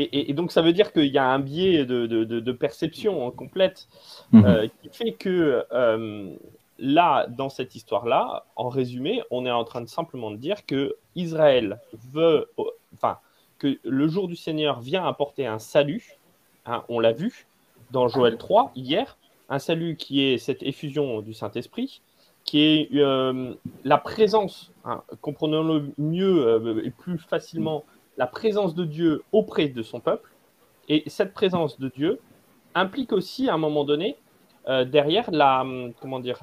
Et, 0.00 0.04
et, 0.04 0.30
et, 0.30 0.34
donc, 0.34 0.50
ça 0.50 0.62
veut 0.62 0.72
dire 0.72 0.92
qu'il 0.92 1.12
y 1.12 1.18
a 1.18 1.26
un 1.26 1.38
biais 1.38 1.84
de, 1.84 2.06
de, 2.06 2.24
de, 2.24 2.40
de 2.40 2.52
perception 2.52 3.26
hein, 3.26 3.30
complète 3.36 3.86
mmh. 4.32 4.44
euh, 4.46 4.68
qui 4.82 4.88
fait 4.90 5.12
que 5.12 5.66
euh, 5.72 6.34
là, 6.78 7.26
dans 7.28 7.50
cette 7.50 7.74
histoire-là, 7.74 8.46
en 8.56 8.70
résumé, 8.70 9.22
on 9.30 9.44
est 9.44 9.50
en 9.50 9.64
train 9.64 9.82
de 9.82 9.88
simplement 9.88 10.30
de 10.30 10.36
dire 10.36 10.64
que 10.64 10.96
Israël 11.16 11.80
veut, 12.12 12.48
enfin, 12.94 13.18
que 13.58 13.78
le 13.84 14.08
jour 14.08 14.26
du 14.26 14.36
Seigneur 14.36 14.80
vient 14.80 15.06
apporter 15.06 15.46
un 15.46 15.58
salut. 15.58 16.18
Hein, 16.64 16.82
on 16.88 16.98
l'a 16.98 17.12
vu 17.12 17.46
dans 17.90 18.08
Joël 18.08 18.38
3 18.38 18.72
hier, 18.74 19.18
un 19.50 19.58
salut 19.58 19.96
qui 19.96 20.22
est 20.24 20.38
cette 20.38 20.62
effusion 20.62 21.20
du 21.20 21.34
Saint-Esprit, 21.34 22.00
qui 22.44 22.62
est 22.62 22.88
euh, 22.94 23.52
la 23.84 23.98
présence, 23.98 24.72
hein, 24.86 25.02
comprenons-le 25.20 25.92
mieux 25.98 26.46
euh, 26.46 26.82
et 26.84 26.90
plus 26.90 27.18
facilement 27.18 27.84
la 28.16 28.26
présence 28.26 28.74
de 28.74 28.84
Dieu 28.84 29.22
auprès 29.32 29.68
de 29.68 29.82
son 29.82 30.00
peuple. 30.00 30.30
Et 30.88 31.04
cette 31.06 31.32
présence 31.32 31.78
de 31.78 31.88
Dieu 31.88 32.20
implique 32.74 33.12
aussi, 33.12 33.48
à 33.48 33.54
un 33.54 33.58
moment 33.58 33.84
donné, 33.84 34.16
euh, 34.68 34.84
derrière 34.84 35.30
la, 35.30 35.64
comment 36.00 36.20
dire, 36.20 36.38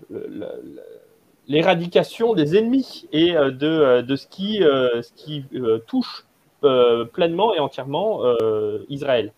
l'éradication 1.47 2.33
des 2.33 2.57
ennemis 2.57 3.07
et 3.11 3.37
euh, 3.37 3.51
de, 3.51 3.67
euh, 3.67 4.01
de, 4.01 4.15
ce 4.15 4.27
qui, 4.27 4.57
ce 4.57 5.13
qui 5.15 5.45
touche 5.85 6.25
pleinement 7.13 7.53
et 7.53 7.59
entièrement 7.59 8.21
Israël. 8.89 9.31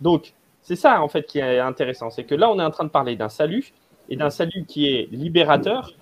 Donc, 0.00 0.32
c'est 0.62 0.76
ça 0.76 1.02
en 1.02 1.08
fait 1.08 1.24
qui 1.24 1.40
est 1.40 1.58
intéressant, 1.58 2.10
c'est 2.10 2.24
que 2.24 2.34
là 2.34 2.48
on 2.48 2.58
est 2.60 2.64
en 2.64 2.70
train 2.70 2.84
de 2.84 2.90
parler 2.90 3.16
d'un 3.16 3.28
salut 3.28 3.72
et 4.08 4.16
d'un 4.16 4.30
salut 4.30 4.64
qui 4.66 4.86
est 4.86 5.08
libérateur 5.10 5.92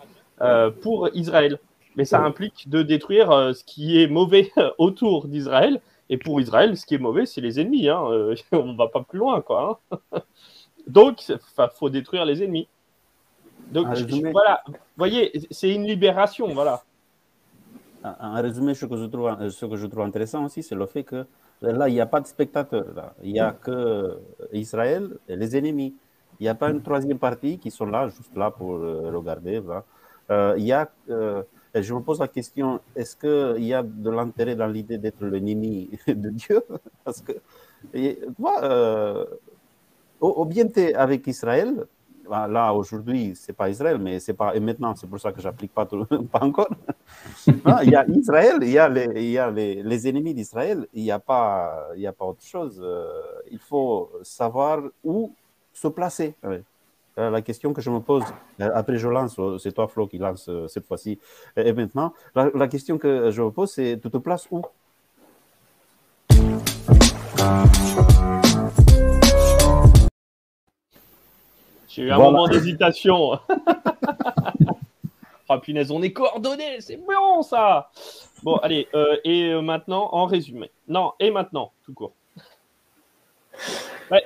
pour 0.82 1.08
Israël. 1.14 1.58
Mais 1.98 2.04
ça 2.04 2.22
implique 2.22 2.68
de 2.68 2.82
détruire 2.82 3.30
euh, 3.32 3.52
ce 3.52 3.64
qui 3.64 4.00
est 4.00 4.06
mauvais 4.06 4.52
autour 4.78 5.26
d'Israël. 5.26 5.80
Et 6.08 6.16
pour 6.16 6.40
Israël, 6.40 6.76
ce 6.76 6.86
qui 6.86 6.94
est 6.94 6.98
mauvais, 6.98 7.26
c'est 7.26 7.40
les 7.40 7.60
ennemis. 7.60 7.88
Hein. 7.88 8.02
Euh, 8.10 8.34
on 8.52 8.72
ne 8.72 8.76
va 8.76 8.86
pas 8.86 9.02
plus 9.02 9.18
loin, 9.18 9.42
quoi. 9.42 9.80
Hein. 9.90 10.20
Donc, 10.86 11.28
il 11.28 11.38
faut 11.74 11.90
détruire 11.90 12.24
les 12.24 12.42
ennemis. 12.42 12.68
Donc, 13.72 13.88
voilà. 14.32 14.62
Vous 14.66 14.74
voyez, 14.96 15.32
c'est 15.50 15.74
une 15.74 15.84
libération, 15.84 16.46
voilà. 16.54 16.82
En 18.02 18.40
résumé, 18.40 18.72
ce 18.72 18.86
que 18.86 18.96
je 18.96 19.04
trouve, 19.04 19.50
ce 19.50 19.66
que 19.66 19.76
je 19.76 19.86
trouve 19.86 20.02
intéressant 20.04 20.44
aussi, 20.46 20.62
c'est 20.62 20.76
le 20.76 20.86
fait 20.86 21.02
que 21.02 21.26
là, 21.60 21.88
il 21.88 21.94
n'y 21.94 22.00
a 22.00 22.06
pas 22.06 22.20
de 22.20 22.26
spectateurs. 22.26 23.12
Il 23.22 23.32
n'y 23.32 23.40
a 23.40 23.50
que 23.50 24.18
Israël 24.52 25.10
et 25.28 25.36
les 25.36 25.56
ennemis. 25.56 25.94
Il 26.40 26.44
n'y 26.44 26.48
a 26.48 26.54
pas 26.54 26.70
une 26.70 26.80
troisième 26.80 27.18
partie 27.18 27.58
qui 27.58 27.70
sont 27.70 27.86
là, 27.86 28.08
juste 28.08 28.34
là 28.36 28.50
pour 28.50 28.76
euh, 28.76 29.10
regarder. 29.12 29.60
Euh, 30.30 30.54
il 30.56 30.64
y 30.64 30.72
a, 30.72 30.88
euh, 31.10 31.42
je 31.82 31.94
me 31.94 32.00
pose 32.00 32.20
la 32.20 32.28
question, 32.28 32.80
est-ce 32.94 33.16
qu'il 33.16 33.64
y 33.64 33.74
a 33.74 33.82
de 33.82 34.10
l'intérêt 34.10 34.54
dans 34.54 34.66
l'idée 34.66 34.98
d'être 34.98 35.24
l'ennemi 35.24 35.90
de 36.06 36.30
Dieu? 36.30 36.62
Parce 37.04 37.20
que, 37.20 37.32
moi, 38.38 39.26
au, 40.20 40.44
bien 40.44 40.66
avec 40.94 41.26
Israël, 41.26 41.86
bah, 42.28 42.46
là 42.46 42.74
aujourd'hui, 42.74 43.32
c'est 43.34 43.54
pas 43.54 43.70
Israël, 43.70 43.98
mais 43.98 44.20
c'est 44.20 44.34
pas 44.34 44.54
et 44.54 44.60
maintenant, 44.60 44.94
c'est 44.94 45.06
pour 45.06 45.18
ça 45.18 45.32
que 45.32 45.40
j'applique 45.40 45.72
pas 45.72 45.86
pas 46.32 46.40
encore. 46.42 46.68
Ah, 47.64 47.80
il 47.82 47.90
y 47.90 47.96
a 47.96 48.06
Israël, 48.06 48.58
il 48.60 48.70
y 48.70 48.78
a 49.38 49.50
les, 49.50 50.08
ennemis 50.08 50.34
d'Israël, 50.34 50.86
il 50.92 51.04
n'y 51.04 51.10
a 51.10 51.18
pas, 51.18 51.88
a 51.90 52.12
pas 52.12 52.24
autre 52.26 52.44
chose. 52.44 52.84
il 53.50 53.58
faut 53.58 54.10
savoir 54.22 54.82
où 55.02 55.32
se 55.78 55.88
placer. 55.88 56.34
Euh, 56.44 56.58
la 57.18 57.42
question 57.42 57.72
que 57.72 57.80
je 57.80 57.90
me 57.90 58.00
pose, 58.00 58.24
euh, 58.60 58.70
après 58.74 58.96
je 58.96 59.08
lance, 59.08 59.38
euh, 59.38 59.58
c'est 59.58 59.72
toi 59.72 59.88
Flo 59.88 60.06
qui 60.06 60.18
lance 60.18 60.48
cette 60.68 60.86
fois-ci, 60.86 61.18
et 61.56 61.72
maintenant, 61.72 62.12
la, 62.34 62.68
question 62.68 62.96
que 62.96 63.30
je 63.30 63.42
me 63.42 63.50
pose, 63.50 63.72
c'est 63.72 63.98
tu 64.00 64.08
te 64.08 64.18
places 64.18 64.46
où? 64.50 64.62
J'ai 71.88 72.02
eu 72.02 72.12
un 72.12 72.18
moment 72.18 72.46
d'hésitation. 72.46 73.40
oh 75.48 75.58
punaise, 75.60 75.90
on 75.90 76.02
est 76.02 76.12
coordonnés, 76.12 76.80
c'est 76.80 76.98
bon 76.98 77.42
ça. 77.42 77.90
Bon, 78.44 78.56
allez, 78.58 78.86
et 79.24 79.60
maintenant, 79.60 80.08
en 80.12 80.26
résumé. 80.26 80.70
Non, 80.86 81.14
et 81.18 81.32
maintenant, 81.32 81.72
tout 81.84 81.92
court 81.92 82.12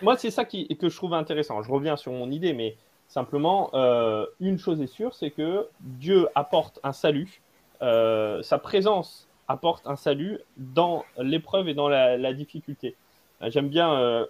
moi, 0.03 0.17
c'est 0.17 0.31
ça 0.31 0.45
qui, 0.45 0.67
que 0.77 0.89
je 0.89 0.97
trouve 0.97 1.15
intéressant. 1.15 1.63
Je 1.63 1.71
reviens 1.71 1.97
sur 1.97 2.13
mon 2.13 2.31
idée, 2.31 2.53
mais 2.53 2.77
simplement, 3.09 3.71
euh, 3.75 4.27
une 4.41 4.59
chose 4.59 4.81
est 4.81 4.87
sûre, 4.87 5.15
c'est 5.15 5.31
que 5.31 5.69
Dieu 5.81 6.29
apporte 6.35 6.81
un 6.83 6.93
salut. 6.93 7.43
Euh, 7.83 8.43
sa 8.43 8.59
présence 8.59 9.29
apporte 9.49 9.87
un 9.87 9.97
salut 9.97 10.39
dans 10.57 11.05
l'épreuve 11.19 11.69
et 11.69 11.75
dans 11.75 11.89
la, 11.89 12.33
difficulté. 12.33 12.97
Euh, 13.43 13.51
j'aime 13.51 13.69
bien 13.69 14.27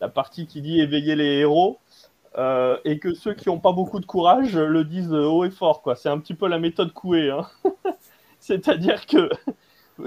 la 0.00 0.08
partie 0.08 0.46
qui 0.46 0.60
dit 0.60 0.80
éveiller 0.80 1.16
les 1.16 1.38
héros. 1.38 1.78
et 2.84 2.98
que 3.00 3.14
ceux 3.14 3.34
qui 3.34 3.48
n'ont 3.48 3.58
pas 3.58 3.72
beaucoup 3.72 4.00
de 4.00 4.06
courage 4.06 4.56
le 4.56 4.84
disent 4.84 5.12
haut 5.12 5.44
et 5.44 5.50
fort. 5.50 5.82
C'est 5.96 6.08
un 6.08 6.18
petit 6.18 6.34
peu 6.34 6.46
la 6.46 6.58
méthode 6.58 6.92
Coué. 6.92 7.30
Hein. 7.30 7.46
C'est-à-dire 8.38 9.06
que 9.06 9.28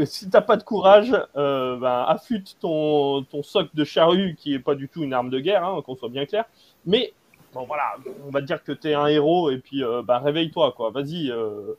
si 0.05 0.29
t'as 0.29 0.41
pas 0.41 0.57
de 0.57 0.63
courage, 0.63 1.15
euh, 1.35 1.77
ben, 1.77 2.05
affûte 2.07 2.57
ton, 2.59 3.23
ton 3.23 3.43
soc 3.43 3.73
de 3.73 3.83
charrue 3.83 4.35
qui 4.37 4.53
est 4.53 4.59
pas 4.59 4.75
du 4.75 4.89
tout 4.89 5.03
une 5.03 5.13
arme 5.13 5.29
de 5.29 5.39
guerre, 5.39 5.65
hein, 5.65 5.81
qu'on 5.85 5.95
soit 5.95 6.09
bien 6.09 6.25
clair. 6.25 6.45
Mais 6.85 7.13
bon 7.53 7.65
voilà, 7.65 7.95
on 8.25 8.29
va 8.29 8.41
dire 8.41 8.63
que 8.63 8.71
tu 8.71 8.89
es 8.89 8.93
un 8.93 9.07
héros 9.07 9.51
et 9.51 9.57
puis 9.57 9.83
euh, 9.83 10.01
ben, 10.03 10.19
réveille-toi 10.19 10.73
quoi. 10.75 10.91
Vas-y, 10.91 11.31
euh, 11.31 11.73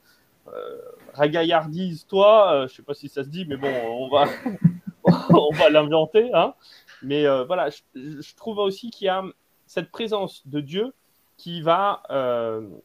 euh 0.49 0.79
ragaillardise-toi. 1.15 2.67
je 2.69 2.75
sais 2.75 2.83
pas 2.83 2.95
si 2.95 3.09
ça 3.09 3.23
se 3.23 3.29
dit, 3.29 3.45
mais 3.47 3.57
bon, 3.57 3.73
on 3.89 4.09
va 4.09 4.27
on 5.31 5.51
l'inventer. 5.71 6.31
Hein. 6.35 6.55
Mais 7.03 7.25
voilà, 7.45 7.69
je, 7.95 8.35
trouve 8.35 8.59
aussi 8.59 8.91
qu'il 8.91 9.07
y 9.07 9.09
a 9.09 9.23
cette 9.67 9.93
présence 9.93 10.47
de 10.47 10.61
Dieu 10.61 10.93
qui 11.37 11.63
va 11.63 12.03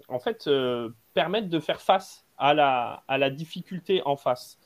en 0.07 0.19
fait 0.19 0.47
permettre 1.15 1.49
de 1.49 1.59
faire 1.59 1.81
face 1.81 2.25
à 2.37 2.53
la 2.53 3.29
difficulté 3.31 4.03
en 4.05 4.15
face. 4.15 4.58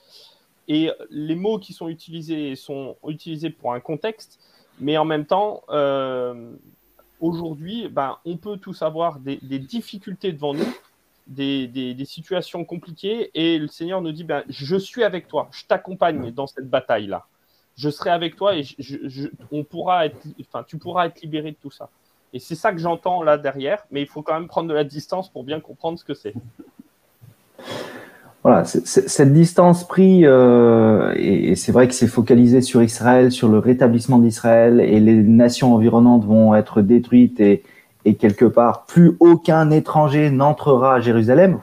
Et 0.68 0.90
les 1.10 1.36
mots 1.36 1.60
qui 1.60 1.74
sont 1.74 1.90
utilisés 1.90 2.56
sont 2.56 2.96
utilisés 3.08 3.50
pour 3.50 3.74
un 3.74 3.80
contexte, 3.80 4.40
mais 4.80 4.98
en 4.98 5.06
même 5.06 5.26
temps, 5.26 5.64
euh, 5.70 6.54
aujourd'hui, 7.20 7.90
ben, 7.90 8.18
on 8.26 8.38
peut 8.38 8.58
tous 8.58 8.82
avoir 8.82 9.20
des, 9.20 9.38
difficultés 9.60 10.32
devant 10.32 10.54
nous, 10.54 10.74
des, 11.28 11.68
des, 11.68 12.06
situations 12.06 12.64
compliquées, 12.66 13.32
et 13.34 13.58
le 13.58 13.68
Seigneur 13.68 14.02
nous 14.02 14.12
dit, 14.12 14.24
ben, 14.24 14.44
je 14.50 14.76
suis 14.76 15.04
avec 15.04 15.28
toi, 15.28 15.50
je 15.52 15.66
t'accompagne 15.66 16.32
dans 16.32 16.48
cette 16.48 16.70
bataille-là. 16.70 17.26
Je 17.76 17.90
serai 17.90 18.12
avec 18.12 18.36
toi 18.36 18.56
et 18.56 18.64
on 19.52 19.64
pourra 19.64 20.06
être, 20.06 20.18
enfin, 20.42 20.64
tu 20.64 20.78
pourras 20.78 21.08
être 21.08 21.22
libéré 21.22 21.52
de 21.52 21.58
tout 21.60 21.72
ça. 21.72 21.90
Et 22.32 22.40
c'est 22.40 22.56
ça 22.56 22.72
que 22.72 22.78
j'entends 22.78 23.24
là 23.24 23.38
derrière, 23.38 23.84
mais 23.90 24.02
il 24.02 24.08
faut 24.08 24.22
quand 24.22 24.34
même 24.34 24.48
prendre 24.48 24.70
de 24.70 24.74
la 24.74 24.84
distance 24.84 25.30
pour 25.30 25.44
bien 25.44 25.60
comprendre 25.60 25.98
ce 25.98 26.04
que 26.04 26.14
c'est 26.14 26.36
voilà, 28.44 28.66
cette 28.66 29.32
distance 29.32 29.88
prise, 29.88 30.26
euh, 30.28 31.14
et, 31.16 31.56
c'est 31.56 31.72
vrai 31.72 31.88
que 31.88 31.94
c'est 31.94 32.08
focalisé 32.08 32.60
sur 32.60 32.84
Israël, 32.84 33.32
sur 33.32 33.48
le 33.48 33.58
rétablissement 33.58 34.20
d'Israël, 34.20 34.82
et 34.82 35.00
les 35.00 35.16
nations 35.16 35.74
environnantes 35.74 36.26
vont 36.26 36.54
être 36.54 36.82
détruites, 36.82 37.40
et, 37.40 37.64
et 38.04 38.16
quelque 38.16 38.44
part, 38.44 38.86
plus 38.86 39.16
aucun 39.22 39.72
étranger 39.72 40.30
n'entrera 40.30 40.96
à 40.96 41.00
Jérusalem. 41.00 41.60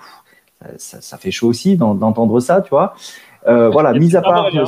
ça, 0.79 1.03
ça, 1.03 1.19
fait 1.19 1.31
chaud 1.31 1.49
aussi 1.49 1.77
d'entendre 1.77 2.41
ça, 2.41 2.63
tu 2.63 2.71
vois. 2.71 2.95
Euh, 3.47 3.69
voilà, 3.73 3.93
mis 3.93 4.17
à 4.17 4.23
part, 4.23 4.47
hein. 4.47 4.65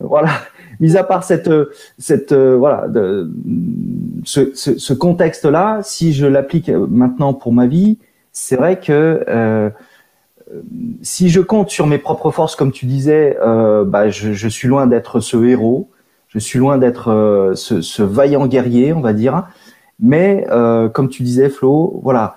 voilà, 0.00 0.30
mis 0.80 0.96
à 0.96 1.04
part 1.04 1.24
cette, 1.24 1.50
cette, 1.98 2.32
euh, 2.32 2.56
voilà, 2.56 2.88
de, 2.88 3.30
ce, 4.24 4.54
ce, 4.54 4.78
ce 4.78 4.92
contexte-là, 4.94 5.80
si 5.82 6.14
je 6.14 6.24
l'applique 6.24 6.70
maintenant 6.70 7.34
pour 7.34 7.52
ma 7.52 7.66
vie, 7.66 7.98
c'est 8.32 8.56
vrai 8.56 8.80
que 8.80 9.24
euh, 9.28 9.70
si 11.02 11.30
je 11.30 11.40
compte 11.40 11.70
sur 11.70 11.86
mes 11.86 11.98
propres 11.98 12.30
forces, 12.30 12.56
comme 12.56 12.72
tu 12.72 12.86
disais, 12.86 13.36
euh, 13.42 13.84
bah, 13.84 14.08
je, 14.08 14.48
suis 14.48 14.68
loin 14.68 14.86
d'être 14.86 15.20
ce 15.20 15.42
héros, 15.44 15.90
je 16.28 16.38
suis 16.38 16.58
loin 16.58 16.78
d'être 16.78 17.10
euh, 17.10 17.54
ce, 17.54 18.02
vaillant 18.02 18.46
guerrier, 18.46 18.92
on 18.92 19.00
va 19.00 19.12
dire. 19.12 19.48
Mais 20.00 20.46
euh, 20.50 20.88
comme 20.88 21.08
tu 21.08 21.22
disais, 21.22 21.48
Flo, 21.48 22.00
voilà, 22.02 22.36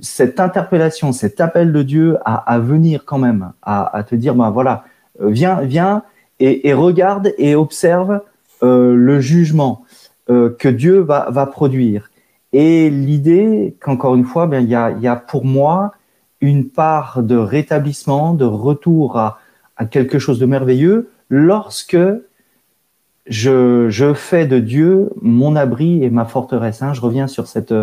cette 0.00 0.40
interpellation, 0.40 1.12
cet 1.12 1.40
appel 1.40 1.72
de 1.72 1.82
Dieu 1.82 2.16
à, 2.24 2.58
venir 2.58 3.04
quand 3.04 3.18
même, 3.18 3.52
à, 3.62 4.02
te 4.08 4.14
dire, 4.14 4.34
bah 4.34 4.48
voilà, 4.48 4.84
viens, 5.20 5.60
viens 5.60 6.04
et, 6.40 6.72
regarde 6.72 7.34
et 7.36 7.54
observe 7.54 8.22
le 8.62 9.20
jugement 9.20 9.84
que 10.26 10.68
Dieu 10.68 11.00
va 11.00 11.46
produire. 11.52 12.08
Et 12.56 12.88
l'idée 12.88 13.76
qu'encore 13.80 14.14
une 14.14 14.24
fois, 14.24 14.46
ben, 14.46 14.60
il 14.62 14.70
y, 14.70 14.76
a, 15.08 15.16
pour 15.16 15.44
moi 15.44 15.90
une 16.40 16.68
part 16.68 17.24
de 17.24 17.34
rétablissement, 17.34 18.32
de 18.32 18.44
retour 18.44 19.18
à, 19.18 19.40
quelque 19.90 20.20
chose 20.20 20.38
de 20.38 20.46
merveilleux 20.46 21.10
lorsque 21.28 21.98
je, 23.26 24.12
fais 24.14 24.46
de 24.46 24.60
Dieu 24.60 25.10
mon 25.20 25.56
abri 25.56 26.04
et 26.04 26.10
ma 26.10 26.26
forteresse. 26.26 26.80
Hein. 26.80 26.94
Je 26.94 27.00
reviens 27.00 27.26
sur 27.26 27.48
cette, 27.48 27.74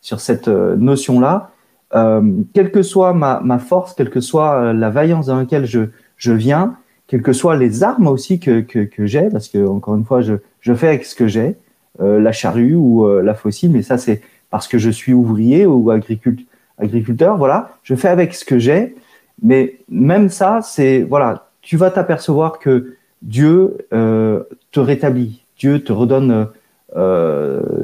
sur 0.00 0.20
cette 0.20 0.46
notion-là. 0.46 1.50
Euh, 1.96 2.22
quelle 2.54 2.70
que 2.70 2.82
soit 2.82 3.12
ma, 3.12 3.58
force, 3.58 3.94
quelle 3.94 4.10
que 4.10 4.20
soit 4.20 4.72
la 4.72 4.90
vaillance 4.90 5.26
dans 5.26 5.38
laquelle 5.38 5.66
je, 5.66 5.80
je 6.16 6.30
viens, 6.30 6.76
quelles 7.08 7.22
que 7.22 7.32
soient 7.32 7.56
les 7.56 7.82
armes 7.82 8.06
aussi 8.06 8.38
que, 8.38 8.60
que, 8.60 8.84
que 8.84 9.06
j'ai, 9.06 9.28
parce 9.28 9.48
que 9.48 9.66
encore 9.66 9.96
une 9.96 10.04
fois, 10.04 10.20
je, 10.20 10.34
je 10.60 10.72
fais 10.72 10.86
avec 10.86 11.04
ce 11.04 11.16
que 11.16 11.26
j'ai, 11.26 11.48
euh, 11.48 11.52
la 12.00 12.32
charrue 12.32 12.74
ou 12.74 13.06
euh, 13.06 13.22
la 13.22 13.34
fossile, 13.34 13.70
mais 13.70 13.82
ça 13.82 13.98
c'est 13.98 14.22
parce 14.50 14.66
que 14.66 14.78
je 14.78 14.90
suis 14.90 15.12
ouvrier 15.12 15.66
ou 15.66 15.90
agriculteur, 15.90 17.36
voilà, 17.36 17.76
je 17.82 17.94
fais 17.94 18.08
avec 18.08 18.34
ce 18.34 18.44
que 18.44 18.58
j'ai, 18.58 18.96
mais 19.42 19.76
même 19.88 20.28
ça, 20.28 20.60
c'est, 20.62 21.02
voilà, 21.02 21.48
tu 21.62 21.76
vas 21.76 21.90
t'apercevoir 21.90 22.58
que 22.58 22.96
Dieu 23.22 23.78
euh, 23.92 24.42
te 24.72 24.80
rétablit, 24.80 25.44
Dieu 25.58 25.84
te 25.84 25.92
redonne 25.92 26.48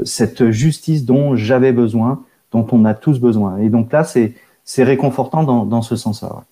cette 0.03 0.51
justice 0.51 1.05
dont 1.05 1.37
j'avais 1.37 1.71
besoin, 1.71 2.25
dont 2.51 2.67
on 2.73 2.85
a 2.85 2.93
tous 2.95 3.21
besoin. 3.21 3.59
Et 3.59 3.69
donc 3.69 3.93
là, 3.93 4.03
c'est, 4.03 4.35
réconfortant 4.83 5.45
dans, 5.45 5.65
dans 5.65 5.83
ce 5.83 5.95
sens-là. 5.95 6.43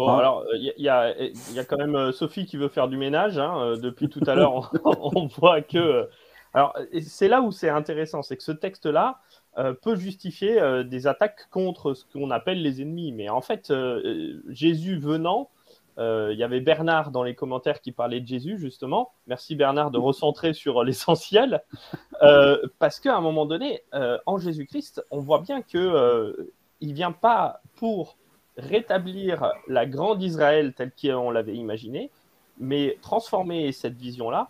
Bon, 0.00 0.08
hein 0.08 0.18
alors, 0.18 0.46
il 0.54 0.72
y, 0.78 0.82
y, 0.82 0.88
a, 0.88 1.64
quand 1.68 1.76
même 1.76 1.94
euh, 1.94 2.12
Sophie 2.12 2.46
qui 2.46 2.56
veut 2.56 2.68
faire 2.68 2.88
du 2.88 2.96
ménage. 2.96 3.38
Hein, 3.38 3.60
euh, 3.60 3.76
depuis 3.76 4.08
tout 4.08 4.22
à 4.26 4.34
l'heure, 4.34 4.72
on, 4.84 5.26
voit 5.26 5.60
que. 5.60 5.78
Euh, 5.78 6.04
alors, 6.54 6.74
c'est 7.02 7.28
là 7.28 7.42
où 7.42 7.52
c'est 7.52 7.68
intéressant, 7.68 8.22
c'est 8.22 8.36
que 8.36 8.42
ce 8.42 8.52
texte-là 8.52 9.20
peut 9.82 9.94
justifier 9.94 10.84
des 10.84 11.06
attaques 11.06 11.48
contre 11.50 11.92
ce 11.94 12.04
qu'on 12.04 12.30
appelle 12.30 12.62
les 12.62 12.80
ennemis. 12.82 13.12
Mais 13.12 13.28
en 13.28 13.40
fait, 13.40 13.72
Jésus 14.48 14.98
venant, 14.98 15.50
il 15.98 16.36
y 16.36 16.42
avait 16.42 16.60
Bernard 16.60 17.12
dans 17.12 17.22
les 17.22 17.36
commentaires 17.36 17.80
qui 17.80 17.92
parlait 17.92 18.20
de 18.20 18.26
Jésus, 18.26 18.58
justement. 18.58 19.12
Merci 19.28 19.54
Bernard 19.54 19.92
de 19.92 19.98
recentrer 19.98 20.54
sur 20.54 20.82
l'essentiel. 20.82 21.62
parce 22.80 22.98
qu'à 22.98 23.16
un 23.16 23.20
moment 23.20 23.46
donné, 23.46 23.82
en 24.26 24.38
Jésus-Christ, 24.38 25.04
on 25.12 25.20
voit 25.20 25.40
bien 25.40 25.62
qu'il 25.62 25.80
ne 25.80 26.92
vient 26.92 27.12
pas 27.12 27.60
pour 27.76 28.16
rétablir 28.60 29.52
la 29.68 29.86
grande 29.86 30.22
Israël 30.22 30.72
telle 30.74 30.92
qu'on 31.00 31.30
l'avait 31.30 31.56
imaginée, 31.56 32.10
mais 32.58 32.98
transformer 33.02 33.72
cette 33.72 33.96
vision-là 33.96 34.48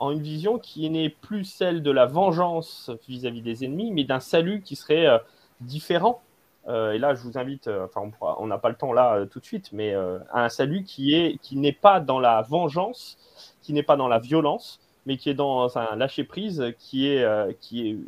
en 0.00 0.10
une 0.10 0.22
vision 0.22 0.58
qui 0.58 0.88
n'est 0.88 1.10
plus 1.10 1.44
celle 1.44 1.82
de 1.82 1.90
la 1.90 2.06
vengeance 2.06 2.90
vis-à-vis 3.06 3.42
des 3.42 3.64
ennemis, 3.64 3.92
mais 3.92 4.04
d'un 4.04 4.18
salut 4.18 4.62
qui 4.62 4.74
serait 4.74 5.06
euh, 5.06 5.18
différent. 5.60 6.22
Euh, 6.68 6.92
et 6.92 6.98
là, 6.98 7.14
je 7.14 7.22
vous 7.22 7.36
invite, 7.38 7.68
euh, 7.68 7.86
on 8.20 8.46
n'a 8.46 8.58
pas 8.58 8.70
le 8.70 8.76
temps 8.76 8.94
là 8.94 9.26
tout 9.30 9.40
de 9.40 9.44
suite, 9.44 9.70
mais 9.72 9.94
à 9.94 10.44
un 10.44 10.48
salut 10.48 10.84
qui 10.84 11.38
qui 11.42 11.56
n'est 11.56 11.72
pas 11.72 12.00
dans 12.00 12.18
la 12.18 12.42
vengeance, 12.42 13.18
qui 13.62 13.72
n'est 13.72 13.82
pas 13.82 13.96
dans 13.96 14.08
la 14.08 14.18
violence, 14.18 14.80
mais 15.06 15.16
qui 15.16 15.30
est 15.30 15.34
dans 15.34 15.78
un 15.78 15.96
lâcher 15.96 16.24
prise, 16.24 16.64
qui 16.78 17.08
est 17.08 17.58
qui 17.60 17.90
est 17.90 17.98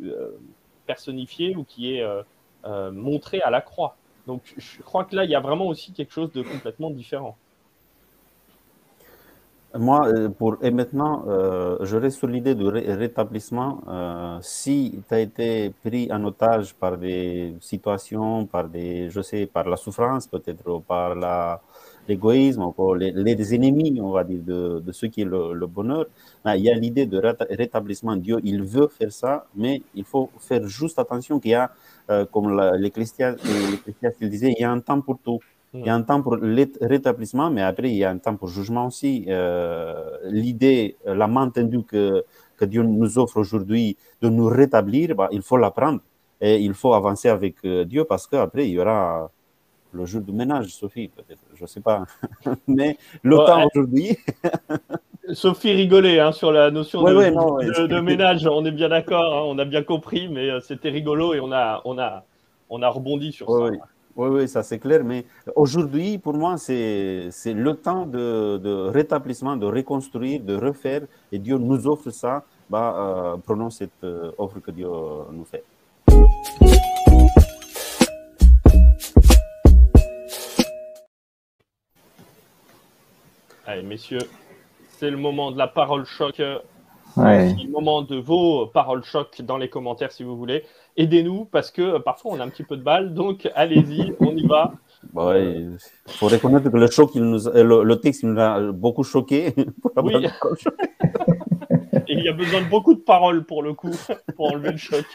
personnifié 0.87 1.55
ou 1.55 1.63
qui 1.63 1.95
est 1.95 2.05
montré 2.91 3.41
à 3.41 3.49
la 3.49 3.61
croix. 3.61 3.95
Donc, 4.27 4.41
je 4.57 4.81
crois 4.81 5.05
que 5.05 5.15
là, 5.15 5.25
il 5.25 5.31
y 5.31 5.35
a 5.35 5.39
vraiment 5.39 5.67
aussi 5.67 5.91
quelque 5.91 6.13
chose 6.13 6.31
de 6.31 6.43
complètement 6.43 6.89
différent. 6.89 7.35
Moi, 9.75 10.07
euh, 10.07 10.29
et 10.61 10.69
maintenant, 10.69 11.23
euh, 11.27 11.77
je 11.81 11.97
reste 11.97 12.19
sur 12.19 12.27
l'idée 12.27 12.53
du 12.53 12.67
rétablissement. 12.67 13.81
Euh, 13.87 14.37
si 14.41 15.01
tu 15.07 15.15
as 15.15 15.19
été 15.19 15.71
pris 15.83 16.11
en 16.11 16.23
otage 16.25 16.75
par 16.75 16.95
des 16.95 17.55
situations, 17.59 18.45
par 18.45 18.69
des, 18.69 19.09
je 19.09 19.21
sais, 19.21 19.47
par 19.47 19.67
la 19.67 19.75
souffrance, 19.75 20.27
peut-être, 20.27 20.79
par 20.87 21.59
l'égoïsme, 22.07 22.71
ou 22.77 22.93
les, 22.93 23.55
ennemis, 23.55 23.99
on 23.99 24.11
va 24.11 24.23
dire, 24.23 24.43
de, 24.43 24.79
de 24.79 24.91
ce 24.91 25.07
qui 25.07 25.21
est 25.21 25.25
le, 25.25 25.65
bonheur, 25.65 26.05
ben, 26.45 26.53
il 26.53 26.65
y 26.65 26.69
a 26.69 26.75
l'idée 26.75 27.07
de 27.07 27.19
rétablissement. 27.49 28.15
Dieu, 28.15 28.39
il 28.43 28.61
veut 28.61 28.89
faire 28.89 29.11
ça, 29.11 29.47
mais 29.55 29.81
il 29.95 30.03
faut 30.03 30.29
faire 30.37 30.67
juste 30.67 30.99
attention 30.99 31.39
qu'il 31.39 31.51
y 31.51 31.55
a, 31.55 31.71
euh, 32.09 32.25
comme 32.25 32.59
l'Ecclésiaste 32.77 33.43
disait, 34.21 34.53
il 34.57 34.61
y 34.61 34.63
a 34.63 34.71
un 34.71 34.79
temps 34.79 35.01
pour 35.01 35.19
tout. 35.19 35.39
Il 35.75 35.85
y 35.85 35.89
a 35.89 35.95
un 35.95 36.03
temps 36.03 36.21
pour 36.21 36.35
le 36.35 36.67
rétablissement, 36.81 37.49
mais 37.49 37.63
après, 37.63 37.89
il 37.89 37.95
y 37.97 38.03
a 38.03 38.11
un 38.11 38.19
temps 38.19 38.35
pour 38.35 38.47
le 38.47 38.53
jugement 38.53 38.87
aussi. 38.87 39.25
Euh, 39.27 40.17
L'idée, 40.25 40.97
la 41.03 41.27
main 41.27 41.49
tendue 41.49 41.81
que, 41.83 42.23
que 42.57 42.65
Dieu 42.65 42.83
nous 42.83 43.17
offre 43.17 43.37
aujourd'hui 43.37 43.97
de 44.21 44.29
nous 44.29 44.45
rétablir, 44.45 45.15
bah, 45.15 45.29
il 45.31 45.41
faut 45.41 45.57
la 45.57 45.71
prendre. 45.71 45.99
Et 46.41 46.57
il 46.59 46.73
faut 46.73 46.93
avancer 46.93 47.29
avec 47.29 47.55
euh, 47.65 47.85
Dieu 47.85 48.03
parce 48.05 48.27
qu'après, 48.27 48.67
il 48.67 48.73
y 48.73 48.79
aura 48.79 49.31
le 49.93 50.05
jour 50.05 50.21
du 50.21 50.31
ménage, 50.31 50.67
Sophie, 50.67 51.07
peut-être, 51.07 51.41
je 51.55 51.63
ne 51.63 51.67
sais 51.67 51.81
pas. 51.81 52.05
mais 52.67 52.97
le 53.21 53.37
temps 53.37 53.67
aujourd'hui. 53.73 54.17
Sophie 55.33 55.71
rigolait 55.71 56.19
hein, 56.19 56.33
sur 56.33 56.51
la 56.51 56.69
notion 56.69 57.01
de, 57.01 57.87
de, 57.87 57.99
ménage, 58.01 58.45
on 58.45 58.65
est 58.65 58.71
bien 58.71 58.89
d'accord, 58.89 59.33
hein, 59.33 59.43
on 59.45 59.57
a 59.57 59.65
bien 59.65 59.83
compris, 59.83 60.27
mais 60.27 60.49
euh, 60.49 60.59
c'était 60.59 60.89
rigolo 60.89 61.33
et 61.33 61.39
on 61.39 61.51
a, 61.51 61.81
on 61.85 61.97
a, 61.97 62.25
on 62.69 62.81
a 62.81 62.89
rebondi 62.89 63.31
sur 63.31 63.49
ça. 63.49 63.71
Oui, 64.15 64.27
oui, 64.29 64.47
ça 64.47 64.61
c'est 64.61 64.77
clair. 64.77 65.03
Mais 65.03 65.25
aujourd'hui, 65.55 66.17
pour 66.19 66.33
moi, 66.33 66.57
c'est 66.57 67.31
le 67.45 67.73
temps 67.73 68.05
de, 68.05 68.57
de, 68.57 68.89
rétablissement, 68.89 69.55
de 69.57 69.65
reconstruire, 69.65 70.41
de 70.41 70.55
refaire. 70.55 71.01
Et 71.31 71.39
Dieu 71.39 71.57
nous 71.57 71.87
offre 71.87 72.11
ça. 72.11 72.43
Bah, 72.69 72.95
euh, 72.97 73.37
prenons 73.43 73.69
cette 73.69 74.03
euh, 74.03 74.31
offre 74.37 74.59
que 74.59 74.71
Dieu 74.71 74.87
nous 75.31 75.45
fait. 75.45 75.63
Allez, 83.65 83.83
messieurs, 83.83 84.19
c'est 84.97 85.09
le 85.09 85.17
moment 85.17 85.51
de 85.51 85.57
la 85.57 85.67
parole 85.67 86.05
choc. 86.05 86.35
C'est 86.35 86.61
le 87.15 87.71
moment 87.71 88.01
de 88.01 88.17
vos 88.17 88.67
paroles 88.67 89.03
choc 89.03 89.41
dans 89.41 89.57
les 89.57 89.69
commentaires 89.69 90.11
si 90.11 90.23
vous 90.23 90.35
voulez 90.35 90.63
aidez-nous 90.97 91.45
parce 91.45 91.71
que 91.71 91.81
euh, 91.81 91.99
parfois 91.99 92.33
on 92.33 92.39
a 92.39 92.43
un 92.43 92.49
petit 92.49 92.63
peu 92.63 92.77
de 92.77 92.83
balle. 92.83 93.13
Donc 93.13 93.49
allez-y, 93.55 94.13
on 94.19 94.35
y 94.35 94.45
va. 94.45 94.73
Bah 95.13 95.37
il 95.37 95.77
faut 96.07 96.27
reconnaître 96.27 96.69
que 96.69 96.77
le, 96.77 96.87
choc, 96.87 97.11
il 97.15 97.23
nous 97.23 97.39
le, 97.53 97.95
texte 97.95 98.23
nous 98.23 98.39
a 98.39 98.71
beaucoup 98.71 99.03
choqué. 99.03 99.53
Oui. 100.01 100.13
Et 102.07 102.13
il 102.17 102.23
y 102.23 102.29
a 102.29 102.33
besoin 102.33 102.61
de 102.61 102.69
beaucoup 102.69 102.93
de 102.93 102.99
paroles 102.99 103.45
pour 103.45 103.63
le 103.63 103.73
coup, 103.73 103.95
pour 104.35 104.51
enlever 104.51 104.71
le 104.71 104.77
choc. 104.77 105.05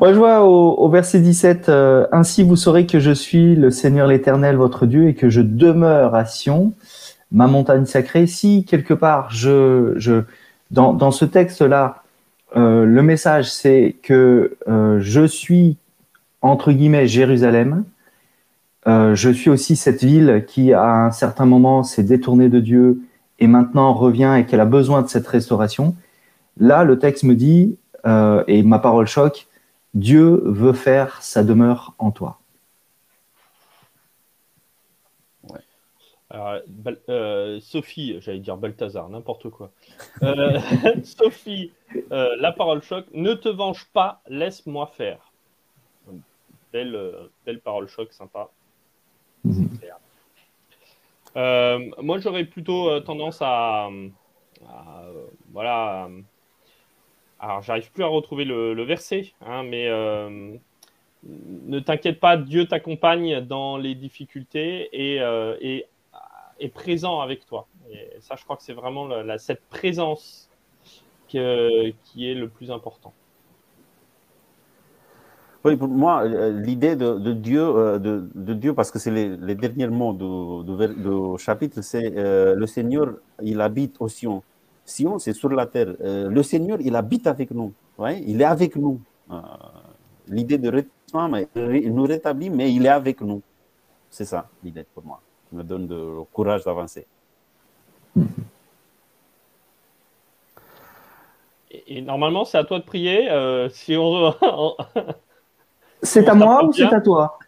Moi, 0.00 0.12
je 0.12 0.18
vois 0.18 0.40
au, 0.42 0.88
verset 0.88 1.20
17, 1.20 1.68
euh, 1.68 2.06
Ainsi 2.12 2.42
vous 2.42 2.56
saurez 2.56 2.86
que 2.86 2.98
je 2.98 3.10
suis 3.10 3.54
le 3.54 3.70
Seigneur 3.70 4.06
l'Éternel, 4.06 4.56
votre 4.56 4.86
Dieu, 4.86 5.08
et 5.08 5.14
que 5.14 5.28
je 5.28 5.40
demeure 5.40 6.14
à 6.14 6.24
Sion, 6.24 6.72
ma 7.34 7.46
montagne 7.48 7.84
sacrée. 7.84 8.26
Si 8.26 8.64
quelque 8.64 8.94
part, 8.94 9.30
je, 9.30 9.92
je 9.96 10.22
dans, 10.70 10.94
dans 10.94 11.10
ce 11.10 11.26
texte-là, 11.26 12.02
euh, 12.56 12.86
le 12.86 13.02
message, 13.02 13.52
c'est 13.52 13.96
que 14.02 14.56
euh, 14.68 14.98
je 15.00 15.26
suis, 15.26 15.76
entre 16.40 16.72
guillemets, 16.72 17.06
Jérusalem. 17.06 17.84
Euh, 18.86 19.14
je 19.14 19.30
suis 19.30 19.50
aussi 19.50 19.76
cette 19.76 20.04
ville 20.04 20.44
qui, 20.46 20.72
à 20.72 21.06
un 21.06 21.10
certain 21.10 21.44
moment, 21.44 21.82
s'est 21.82 22.04
détournée 22.04 22.48
de 22.48 22.60
Dieu 22.60 23.00
et 23.40 23.48
maintenant 23.48 23.92
revient 23.92 24.36
et 24.38 24.46
qu'elle 24.46 24.60
a 24.60 24.66
besoin 24.66 25.02
de 25.02 25.08
cette 25.08 25.26
restauration. 25.26 25.96
Là, 26.58 26.84
le 26.84 26.98
texte 26.98 27.24
me 27.24 27.34
dit, 27.34 27.76
et 28.46 28.62
ma 28.62 28.78
parole 28.78 29.06
choque, 29.06 29.48
Dieu 29.94 30.42
veut 30.44 30.74
faire 30.74 31.18
sa 31.22 31.42
demeure 31.42 31.94
en 31.98 32.10
toi. 32.10 32.38
Euh, 37.08 37.60
Sophie, 37.60 38.16
j'allais 38.20 38.40
dire 38.40 38.56
Balthazar, 38.56 39.08
n'importe 39.08 39.50
quoi. 39.50 39.70
Euh, 40.22 40.58
Sophie, 41.04 41.72
euh, 42.12 42.36
la 42.38 42.52
parole 42.52 42.82
choc, 42.82 43.06
ne 43.12 43.34
te 43.34 43.48
venge 43.48 43.86
pas, 43.92 44.20
laisse-moi 44.28 44.86
faire. 44.86 45.32
Belle, 46.72 46.98
belle 47.46 47.60
parole 47.60 47.88
choc, 47.88 48.12
sympa. 48.12 48.50
Mhm. 49.44 49.68
moi, 52.02 52.18
j'aurais 52.18 52.44
plutôt 52.44 52.98
tendance 53.00 53.38
à, 53.40 53.90
voilà. 55.52 56.08
alors, 57.38 57.62
j'arrive 57.62 57.92
plus 57.92 58.02
à 58.02 58.08
retrouver 58.08 58.44
le, 58.44 58.82
verset, 58.82 59.32
hein, 59.42 59.62
mais 59.62 59.88
ne 61.22 61.78
t'inquiète 61.78 62.18
pas, 62.18 62.36
Dieu 62.36 62.66
t'accompagne 62.66 63.40
dans 63.40 63.76
les 63.76 63.94
difficultés 63.94 64.88
et, 64.92 65.18
et 65.60 65.86
est 66.60 66.68
présent 66.68 67.20
avec 67.20 67.46
toi. 67.46 67.66
Et 67.90 68.08
ça, 68.20 68.36
je 68.36 68.44
crois 68.44 68.56
que 68.56 68.62
c'est 68.62 68.72
vraiment 68.72 69.06
la, 69.06 69.38
cette 69.38 69.62
présence 69.68 70.48
que, 71.30 71.90
qui 72.04 72.30
est 72.30 72.34
le 72.34 72.48
plus 72.48 72.70
important. 72.70 73.12
Oui, 75.64 75.76
pour 75.76 75.88
moi, 75.88 76.24
euh, 76.24 76.60
l'idée 76.60 76.94
de, 76.94 77.32
Dieu, 77.32 77.62
euh, 77.62 77.98
de, 77.98 78.52
Dieu, 78.52 78.74
parce 78.74 78.90
que 78.90 78.98
c'est 78.98 79.10
les, 79.10 79.54
derniers 79.54 79.88
mots 79.88 80.12
du, 80.12 80.92
du, 81.02 81.38
chapitre, 81.38 81.80
c'est 81.80 82.12
euh, 82.16 82.54
le 82.54 82.66
Seigneur, 82.66 83.14
il 83.42 83.60
habite 83.62 83.96
au 83.98 84.08
Sion. 84.08 84.42
Sion, 84.84 85.18
c'est 85.18 85.32
sur 85.32 85.48
la 85.48 85.64
terre. 85.64 85.94
le 86.00 86.42
Seigneur, 86.42 86.78
il 86.82 86.94
habite 86.94 87.26
avec 87.26 87.50
nous. 87.50 87.72
Ouais, 87.96 88.22
il 88.26 88.42
est 88.42 88.44
avec 88.44 88.76
nous. 88.76 89.00
l'idée 90.28 90.58
de 90.58 90.68
rétablissement, 90.68 91.44
il 91.56 91.94
nous 91.94 92.04
rétablit, 92.04 92.50
mais 92.50 92.70
il 92.70 92.84
est 92.84 92.90
avec 92.90 93.22
nous. 93.22 93.40
C'est 94.10 94.26
ça 94.26 94.46
l'idée 94.62 94.84
pour 94.94 95.04
moi 95.04 95.20
me 95.54 95.62
donne 95.62 95.88
le 95.88 96.24
courage 96.32 96.64
d'avancer. 96.64 97.06
Et, 101.88 102.02
normalement, 102.02 102.44
c'est 102.44 102.58
à 102.58 102.64
toi 102.64 102.78
de 102.78 102.84
prier. 102.84 103.30
Euh, 103.30 103.68
si 103.68 103.96
on... 103.96 104.34
c'est 106.02 106.28
à 106.28 106.34
moi 106.34 106.64
ou 106.64 106.72
c'est 106.72 106.92
à 106.92 107.00
toi? 107.00 107.38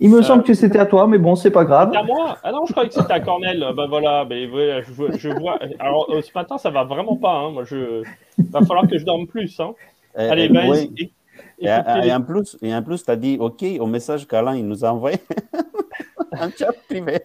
Il 0.00 0.10
me 0.10 0.22
semble 0.22 0.44
que 0.44 0.54
c'était 0.54 0.78
à 0.78 0.86
toi, 0.86 1.08
mais 1.08 1.18
bon, 1.18 1.34
c'est 1.34 1.50
pas 1.50 1.64
grave. 1.64 1.92
à 1.94 2.04
moi? 2.04 2.38
Ah 2.44 2.52
non, 2.52 2.64
je 2.66 2.72
croyais 2.72 2.88
que 2.88 2.94
c'était 2.94 3.12
à 3.12 3.20
Cornel. 3.20 3.64
Ben 3.76 3.86
voilà, 3.88 4.24
ben, 4.24 4.48
je, 4.48 5.28
vois. 5.40 5.58
Alors, 5.80 6.08
euh, 6.10 6.22
ce 6.22 6.30
matin, 6.34 6.56
ça 6.56 6.70
va 6.70 6.84
vraiment 6.84 7.16
pas. 7.16 7.32
Hein. 7.32 7.50
Moi, 7.50 7.64
je... 7.64 8.04
va 8.38 8.60
falloir 8.60 8.86
que 8.86 8.96
je 8.96 9.04
dorme 9.04 9.26
plus. 9.26 9.58
Hein. 9.58 9.74
Euh, 10.16 10.30
Allez, 10.30 10.48
ben, 10.48 10.72
et, 10.72 11.10
et, 11.60 12.12
en 12.12 12.22
plus, 12.22 12.56
et 12.62 12.74
en 12.74 12.82
plus, 12.82 13.04
tu 13.04 13.10
as 13.10 13.16
dit 13.16 13.36
OK 13.40 13.64
au 13.80 13.86
message 13.86 14.26
qu'Alain 14.26 14.56
il 14.56 14.66
nous 14.66 14.84
a 14.84 14.92
envoyé. 14.92 15.18
un 16.32 16.50
chat 16.50 16.72
privé. 16.88 17.20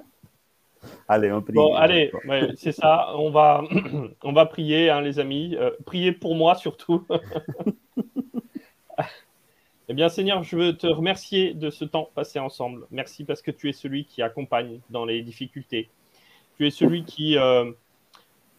allez, 1.08 1.32
on 1.32 1.42
prie. 1.42 1.54
Bon, 1.54 1.74
allez, 1.74 2.12
c'est 2.56 2.72
ça. 2.72 3.16
On 3.16 3.30
va, 3.30 3.64
on 4.22 4.32
va 4.32 4.46
prier, 4.46 4.90
hein, 4.90 5.00
les 5.00 5.18
amis. 5.18 5.56
Euh, 5.56 5.70
priez 5.84 6.12
pour 6.12 6.34
moi 6.34 6.54
surtout. 6.54 7.06
eh 9.88 9.94
bien, 9.94 10.08
Seigneur, 10.08 10.42
je 10.42 10.56
veux 10.56 10.76
te 10.76 10.86
remercier 10.86 11.54
de 11.54 11.70
ce 11.70 11.84
temps 11.84 12.10
passé 12.14 12.38
ensemble. 12.38 12.86
Merci 12.90 13.24
parce 13.24 13.42
que 13.42 13.50
tu 13.50 13.68
es 13.68 13.72
celui 13.72 14.04
qui 14.04 14.22
accompagne 14.22 14.80
dans 14.90 15.04
les 15.04 15.22
difficultés. 15.22 15.88
Tu 16.56 16.66
es 16.66 16.70
celui 16.70 17.04
qui, 17.04 17.38
euh, 17.38 17.70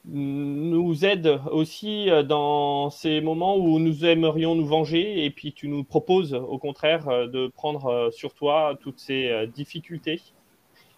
nous 0.06 1.06
aide 1.06 1.40
aussi 1.52 2.10
euh, 2.10 2.24
dans 2.24 2.90
ces 2.90 3.22
moments 3.22 3.56
où 3.58 3.80
nous 3.80 4.06
aimerions 4.06 4.56
nous 4.56 4.66
venger 4.66 5.26
et 5.26 5.30
puis 5.30 5.54
tu 5.54 5.68
nous 5.68 5.84
proposes 5.84 6.34
au 6.34 6.58
contraire 6.58 7.08
euh, 7.08 7.28
de 7.28 7.48
prendre 7.48 7.86
euh, 7.86 8.12
sur 8.12 8.34
toi 8.34 8.78
toutes 8.82 9.00
ces 9.00 9.48
difficultés. 9.54 10.22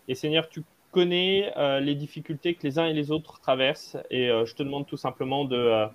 Et 0.08 0.16
Seigneur, 0.16 0.50
tu 0.50 0.64
connais 0.92 1.52
les 1.82 1.96
difficultés 1.96 2.54
que 2.54 2.68
les 2.68 2.78
uns 2.78 2.86
et 2.86 2.94
les 2.94 3.10
autres 3.10 3.40
traversent 3.40 3.98
et 4.12 4.28
je 4.28 4.54
te 4.54 4.62
demande 4.62 4.86
tout 4.86 4.98
simplement 4.98 5.44
de, 5.44 5.88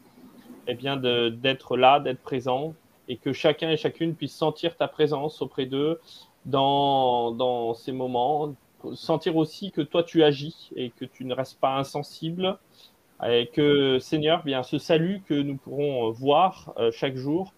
eh 0.66 0.74
bien, 0.74 0.96
d'être 0.96 1.76
là, 1.76 2.00
d'être 2.00 2.20
présent 2.20 2.74
et 3.06 3.16
que 3.16 3.32
chacun 3.32 3.70
et 3.70 3.76
chacune 3.76 4.16
puisse 4.16 4.34
sentir 4.34 4.76
ta 4.76 4.88
présence 4.88 5.40
auprès 5.40 5.66
d'eux 5.66 6.00
dans, 6.46 7.30
dans 7.30 7.74
ces 7.74 7.92
moments, 7.92 8.54
sentir 8.94 9.36
aussi 9.36 9.70
que 9.70 9.82
toi 9.82 10.02
tu 10.02 10.24
agis 10.24 10.70
et 10.74 10.90
que 10.90 11.04
tu 11.04 11.24
ne 11.26 11.34
restes 11.34 11.60
pas 11.60 11.76
insensible 11.76 12.58
et 13.26 13.48
que 13.52 13.98
Seigneur, 13.98 14.44
bien 14.44 14.62
ce 14.62 14.78
salut 14.78 15.22
que 15.28 15.34
nous 15.34 15.56
pourrons 15.56 16.10
voir 16.10 16.72
euh, 16.78 16.90
chaque 16.92 17.16
jour, 17.16 17.52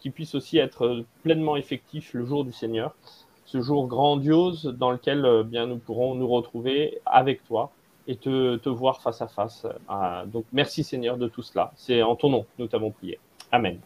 qui 0.00 0.10
puisse 0.10 0.34
aussi 0.34 0.58
être 0.58 1.04
pleinement 1.22 1.56
effectif 1.56 2.12
le 2.14 2.24
jour 2.24 2.44
du 2.44 2.52
Seigneur, 2.52 2.94
ce 3.46 3.60
jour 3.60 3.86
grandiose 3.86 4.64
dans 4.78 4.90
lequel 4.90 5.24
euh, 5.24 5.42
bien 5.42 5.66
nous 5.66 5.78
pourrons 5.78 6.14
nous 6.14 6.28
retrouver 6.28 7.00
avec 7.06 7.44
toi 7.44 7.70
et 8.06 8.16
te, 8.16 8.56
te 8.56 8.68
voir 8.68 9.00
face 9.00 9.22
à 9.22 9.28
face. 9.28 9.66
Euh, 9.90 10.26
donc 10.26 10.44
merci 10.52 10.84
Seigneur 10.84 11.16
de 11.16 11.28
tout 11.28 11.42
cela. 11.42 11.72
C'est 11.76 12.02
en 12.02 12.16
ton 12.16 12.30
nom 12.30 12.42
que 12.42 12.48
nous 12.58 12.66
t'avons 12.66 12.90
prié. 12.90 13.18
Amen. 13.52 13.78